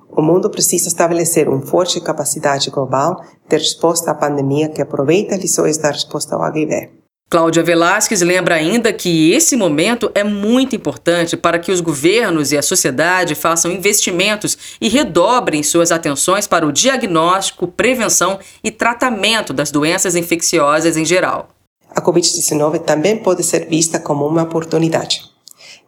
O 0.08 0.22
mundo 0.22 0.48
precisa 0.48 0.88
estabelecer 0.88 1.48
uma 1.48 1.62
forte 1.62 2.00
capacidade 2.00 2.70
global 2.70 3.24
de 3.48 3.56
resposta 3.56 4.10
à 4.10 4.14
pandemia 4.14 4.68
que 4.68 4.82
aproveita 4.82 5.36
lições 5.36 5.76
da 5.76 5.90
resposta 5.90 6.34
ao 6.34 6.42
HIV. 6.42 6.99
Cláudia 7.30 7.62
Velasquez 7.62 8.22
lembra 8.22 8.56
ainda 8.56 8.92
que 8.92 9.30
esse 9.30 9.54
momento 9.54 10.10
é 10.16 10.24
muito 10.24 10.74
importante 10.74 11.36
para 11.36 11.60
que 11.60 11.70
os 11.70 11.80
governos 11.80 12.50
e 12.50 12.58
a 12.58 12.62
sociedade 12.62 13.36
façam 13.36 13.70
investimentos 13.70 14.58
e 14.80 14.88
redobrem 14.88 15.62
suas 15.62 15.92
atenções 15.92 16.48
para 16.48 16.66
o 16.66 16.72
diagnóstico, 16.72 17.68
prevenção 17.68 18.40
e 18.64 18.72
tratamento 18.72 19.52
das 19.52 19.70
doenças 19.70 20.16
infecciosas 20.16 20.96
em 20.96 21.04
geral. 21.04 21.50
A 21.94 22.02
Covid-19 22.02 22.80
também 22.80 23.16
pode 23.16 23.44
ser 23.44 23.68
vista 23.68 24.00
como 24.00 24.26
uma 24.26 24.42
oportunidade. 24.42 25.22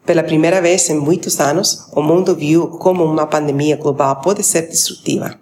Pela 0.06 0.22
primeira 0.22 0.62
vez 0.62 0.88
em 0.90 0.96
muitos 0.96 1.40
anos, 1.40 1.88
o 1.92 2.00
mundo 2.00 2.36
viu 2.36 2.68
como 2.68 3.04
uma 3.04 3.26
pandemia 3.26 3.76
global 3.76 4.20
pode 4.20 4.44
ser 4.44 4.68
destrutiva. 4.68 5.36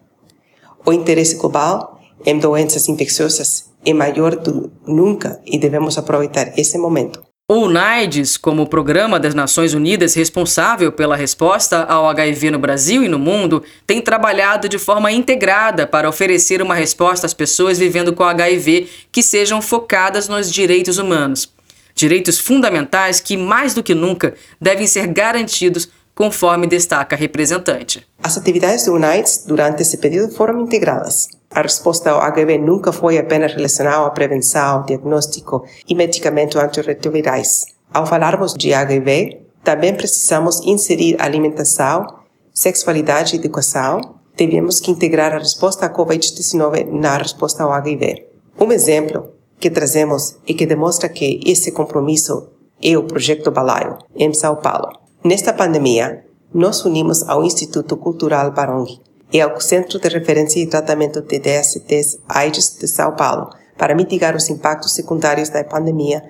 O 0.86 0.94
interesse 0.94 1.34
global 1.34 2.00
em 2.24 2.38
doenças 2.38 2.88
infecciosas 2.88 3.69
é 3.84 3.92
maior 3.94 4.36
do 4.36 4.70
nunca 4.86 5.40
e 5.46 5.58
devemos 5.58 5.96
aproveitar 5.98 6.58
esse 6.58 6.76
momento. 6.78 7.22
O 7.52 7.64
UNAIDS, 7.64 8.36
como 8.36 8.68
Programa 8.68 9.18
das 9.18 9.34
Nações 9.34 9.74
Unidas 9.74 10.14
responsável 10.14 10.92
pela 10.92 11.16
resposta 11.16 11.82
ao 11.82 12.08
HIV 12.08 12.52
no 12.52 12.60
Brasil 12.60 13.02
e 13.02 13.08
no 13.08 13.18
mundo, 13.18 13.60
tem 13.84 14.00
trabalhado 14.00 14.68
de 14.68 14.78
forma 14.78 15.10
integrada 15.10 15.84
para 15.84 16.08
oferecer 16.08 16.62
uma 16.62 16.76
resposta 16.76 17.26
às 17.26 17.34
pessoas 17.34 17.76
vivendo 17.76 18.12
com 18.12 18.22
HIV 18.22 18.88
que 19.10 19.20
sejam 19.20 19.60
focadas 19.60 20.28
nos 20.28 20.52
direitos 20.52 20.96
humanos. 20.96 21.52
Direitos 21.92 22.38
fundamentais 22.38 23.18
que, 23.18 23.36
mais 23.36 23.74
do 23.74 23.82
que 23.82 23.96
nunca, 23.96 24.34
devem 24.60 24.86
ser 24.86 25.08
garantidos 25.08 25.90
conforme 26.14 26.66
destaca 26.66 27.16
a 27.16 27.18
representante. 27.18 28.06
As 28.22 28.36
atividades 28.36 28.84
do 28.84 28.94
UNAIDS 28.94 29.44
durante 29.46 29.82
esse 29.82 29.98
período 29.98 30.34
foram 30.34 30.60
integradas. 30.60 31.28
A 31.50 31.62
resposta 31.62 32.10
ao 32.10 32.20
HIV 32.20 32.58
nunca 32.58 32.92
foi 32.92 33.18
apenas 33.18 33.52
relacionada 33.52 34.06
à 34.06 34.10
prevenção, 34.10 34.84
diagnóstico 34.84 35.64
e 35.88 35.94
medicamento 35.94 36.58
antirretrovirais. 36.58 37.64
Ao 37.92 38.06
falarmos 38.06 38.54
de 38.54 38.72
HIV, 38.72 39.40
também 39.64 39.94
precisamos 39.94 40.60
inserir 40.60 41.16
alimentação, 41.20 42.06
sexualidade 42.52 43.34
e 43.34 43.38
educação. 43.38 44.00
Devemos 44.36 44.80
que 44.80 44.90
integrar 44.90 45.32
a 45.32 45.38
resposta 45.38 45.86
à 45.86 45.90
COVID-19 45.92 46.90
na 46.92 47.18
resposta 47.18 47.64
ao 47.64 47.72
HIV. 47.72 48.26
Um 48.58 48.70
exemplo 48.70 49.30
que 49.58 49.70
trazemos 49.70 50.36
e 50.46 50.54
que 50.54 50.66
demonstra 50.66 51.08
que 51.08 51.40
esse 51.44 51.72
compromisso 51.72 52.48
é 52.82 52.96
o 52.96 53.04
Projeto 53.04 53.50
Balaio, 53.50 53.98
em 54.16 54.32
São 54.32 54.56
Paulo. 54.56 54.99
Nesta 55.22 55.52
pandemia, 55.52 56.24
nos 56.52 56.82
unimos 56.86 57.22
ao 57.28 57.44
Instituto 57.44 57.94
Cultural 57.94 58.52
Barong 58.52 58.98
e 59.30 59.38
ao 59.38 59.60
Centro 59.60 59.98
de 60.00 60.08
Referência 60.08 60.60
e 60.60 60.66
Tratamento 60.66 61.20
de 61.20 61.38
DSTs 61.38 62.18
AIDS 62.26 62.78
de 62.78 62.88
São 62.88 63.14
Paulo 63.14 63.50
para 63.76 63.94
mitigar 63.94 64.34
os 64.34 64.48
impactos 64.48 64.94
secundários 64.94 65.50
da 65.50 65.62
pandemia 65.62 66.22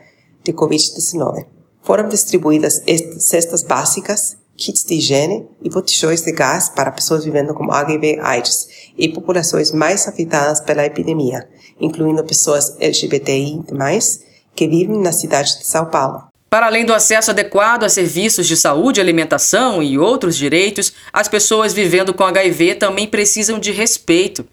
de 0.43 0.53
Covid-19. 0.53 1.47
Foram 1.83 2.09
distribuídas 2.09 2.83
cestas 3.21 3.63
básicas, 3.63 4.37
kits 4.57 4.83
de 4.83 4.95
higiene 4.97 5.49
e 5.63 5.71
botijões 5.71 6.23
de 6.23 6.33
gás 6.33 6.69
para 6.69 6.91
pessoas 6.91 7.25
vivendo 7.25 7.55
com 7.55 7.71
HIV/AIDS 7.71 8.91
e 8.99 9.09
populações 9.09 9.71
mais 9.71 10.09
afetadas 10.09 10.61
pela 10.61 10.85
epidemia, 10.85 11.49
incluindo 11.81 12.25
pessoas 12.25 12.75
LGBTI+, 12.81 13.63
que 14.53 14.67
vivem 14.67 14.99
na 14.99 15.13
cidade 15.13 15.61
de 15.61 15.65
São 15.65 15.87
Paulo. 15.87 16.30
Para 16.51 16.67
além 16.67 16.85
do 16.85 16.93
acesso 16.93 17.31
adequado 17.31 17.85
a 17.85 17.89
serviços 17.89 18.45
de 18.45 18.57
saúde, 18.57 19.01
alimentação 19.01 19.81
e 19.81 19.97
outros 19.97 20.37
direitos, 20.37 20.93
as 21.13 21.29
pessoas 21.29 21.73
vivendo 21.73 22.13
com 22.13 22.25
HIV 22.25 22.75
também 22.75 23.07
precisam 23.07 23.57
de 23.57 23.71
respeito. 23.71 24.45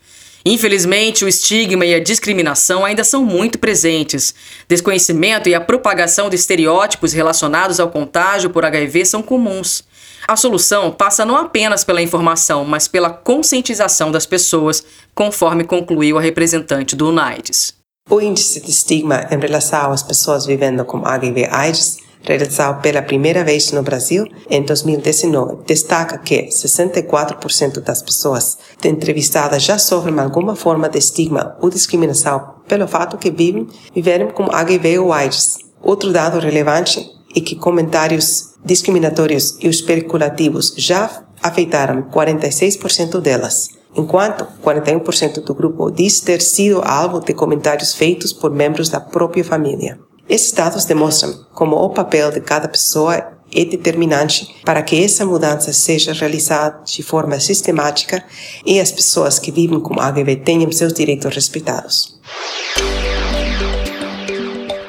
Infelizmente, 0.45 1.25
o 1.25 1.27
estigma 1.27 1.87
e 1.87 1.95
a 1.95 1.99
discriminação 1.99 2.85
ainda 2.85 3.03
são 3.03 3.25
muito 3.25 3.57
presentes. 3.57 4.35
Desconhecimento 4.69 5.49
e 5.49 5.55
a 5.55 5.59
propagação 5.59 6.29
de 6.29 6.35
estereótipos 6.35 7.13
relacionados 7.13 7.79
ao 7.79 7.89
contágio 7.89 8.51
por 8.51 8.63
HIV 8.63 9.03
são 9.03 9.23
comuns. 9.23 9.83
A 10.27 10.35
solução 10.35 10.91
passa 10.91 11.25
não 11.25 11.35
apenas 11.35 11.83
pela 11.83 12.01
informação, 12.01 12.63
mas 12.63 12.87
pela 12.87 13.09
conscientização 13.09 14.11
das 14.11 14.27
pessoas, 14.27 14.85
conforme 15.15 15.63
concluiu 15.63 16.19
a 16.19 16.21
representante 16.21 16.95
do 16.95 17.09
UNAIDS. 17.09 17.76
O 18.09 18.21
índice 18.21 18.61
de 18.61 18.71
estigma 18.71 19.27
em 19.29 19.37
relação 19.37 19.91
às 19.91 20.01
pessoas 20.01 20.45
vivendo 20.45 20.85
com 20.85 21.05
HIV/AIDS, 21.05 21.97
realizado 22.21 22.81
pela 22.81 23.01
primeira 23.01 23.43
vez 23.43 23.73
no 23.73 23.83
Brasil 23.83 24.25
em 24.49 24.63
2019, 24.63 25.65
destaca 25.65 26.17
que 26.17 26.43
64% 26.43 27.81
das 27.81 28.01
pessoas 28.01 28.57
entrevistadas 28.81 29.61
já 29.61 29.77
sofrem 29.77 30.17
alguma 30.19 30.55
forma 30.55 30.87
de 30.87 30.97
estigma 30.97 31.57
ou 31.61 31.69
discriminação 31.69 32.53
pelo 32.65 32.87
fato 32.87 33.17
que 33.17 33.29
vivem 33.29 33.67
viveram 33.93 34.31
com 34.31 34.47
HIV 34.55 34.99
ou 34.99 35.11
AIDS. 35.11 35.57
Outro 35.81 36.13
dado 36.13 36.39
relevante 36.39 37.05
é 37.35 37.41
que 37.41 37.57
comentários 37.57 38.53
discriminatórios 38.63 39.57
e 39.59 39.67
especulativos 39.67 40.73
já 40.77 41.23
afetaram 41.43 42.03
46% 42.03 43.19
delas 43.19 43.67
enquanto 43.97 44.47
41% 44.63 45.43
do 45.43 45.55
grupo 45.55 45.91
diz 45.91 46.19
ter 46.19 46.41
sido 46.41 46.81
alvo 46.83 47.19
de 47.19 47.33
comentários 47.33 47.93
feitos 47.93 48.31
por 48.31 48.51
membros 48.51 48.89
da 48.89 48.99
própria 48.99 49.43
família. 49.43 49.99
Esses 50.29 50.51
dados 50.51 50.85
demonstram 50.85 51.33
como 51.53 51.75
o 51.75 51.89
papel 51.89 52.31
de 52.31 52.41
cada 52.41 52.67
pessoa 52.67 53.37
é 53.53 53.63
determinante 53.63 54.55
para 54.65 54.81
que 54.81 55.01
essa 55.01 55.25
mudança 55.25 55.71
seja 55.71 56.13
realizada 56.13 56.83
de 56.83 57.01
forma 57.01 57.39
sistemática 57.39 58.23
e 58.65 58.79
as 58.79 58.91
pessoas 58.91 59.39
que 59.39 59.51
vivem 59.51 59.79
com 59.79 59.99
HIV 59.99 60.37
tenham 60.37 60.71
seus 60.71 60.93
direitos 60.93 61.33
respeitados. 61.33 62.17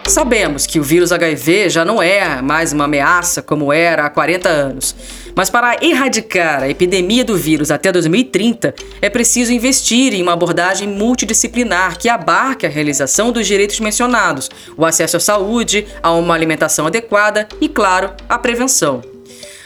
Sabemos 0.08 0.66
que 0.66 0.80
o 0.80 0.82
vírus 0.82 1.12
HIV 1.12 1.68
já 1.68 1.84
não 1.84 2.02
é 2.02 2.40
mais 2.40 2.72
uma 2.72 2.84
ameaça 2.84 3.42
como 3.42 3.70
era 3.70 4.06
há 4.06 4.10
40 4.10 4.48
anos. 4.48 4.96
Mas 5.36 5.50
para 5.50 5.76
erradicar 5.84 6.62
a 6.62 6.68
epidemia 6.68 7.22
do 7.22 7.36
vírus 7.36 7.70
até 7.70 7.92
2030, 7.92 8.74
é 9.02 9.10
preciso 9.10 9.52
investir 9.52 10.14
em 10.14 10.22
uma 10.22 10.32
abordagem 10.32 10.88
multidisciplinar 10.88 11.98
que 11.98 12.08
abarque 12.08 12.64
a 12.64 12.70
realização 12.70 13.30
dos 13.30 13.46
direitos 13.46 13.78
mencionados, 13.80 14.50
o 14.78 14.86
acesso 14.86 15.18
à 15.18 15.20
saúde, 15.20 15.86
a 16.02 16.10
uma 16.12 16.34
alimentação 16.34 16.86
adequada 16.86 17.46
e, 17.60 17.68
claro, 17.68 18.10
a 18.26 18.38
prevenção. 18.38 19.02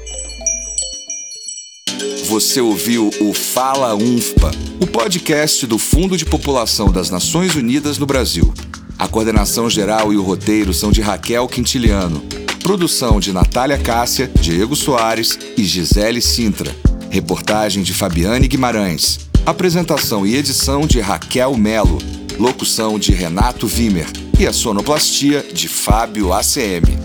Você 2.28 2.60
ouviu 2.60 3.10
o 3.20 3.32
Fala 3.32 3.94
UNFPA, 3.94 4.50
o 4.80 4.86
podcast 4.86 5.66
do 5.66 5.78
Fundo 5.78 6.16
de 6.16 6.24
População 6.24 6.90
das 6.90 7.10
Nações 7.10 7.54
Unidas 7.54 7.98
no 7.98 8.06
Brasil. 8.06 8.52
A 8.98 9.06
coordenação 9.06 9.68
geral 9.68 10.12
e 10.12 10.16
o 10.16 10.22
roteiro 10.22 10.72
são 10.74 10.90
de 10.90 11.00
Raquel 11.00 11.46
Quintiliano. 11.48 12.22
Produção 12.62 13.20
de 13.20 13.32
Natália 13.32 13.78
Cássia, 13.78 14.30
Diego 14.40 14.74
Soares 14.74 15.38
e 15.56 15.64
Gisele 15.64 16.20
Sintra. 16.20 16.74
Reportagem 17.10 17.82
de 17.82 17.92
Fabiane 17.92 18.48
Guimarães. 18.48 19.20
Apresentação 19.44 20.26
e 20.26 20.34
edição 20.34 20.86
de 20.86 21.00
Raquel 21.00 21.56
Melo 21.56 21.98
locução 22.38 22.98
de 22.98 23.12
Renato 23.12 23.66
Vimer 23.66 24.06
e 24.38 24.46
a 24.46 24.52
sonoplastia 24.52 25.42
de 25.52 25.68
Fábio 25.68 26.32
ACM. 26.32 26.98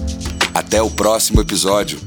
Até 0.54 0.82
o 0.82 0.90
próximo 0.90 1.40
episódio. 1.40 2.00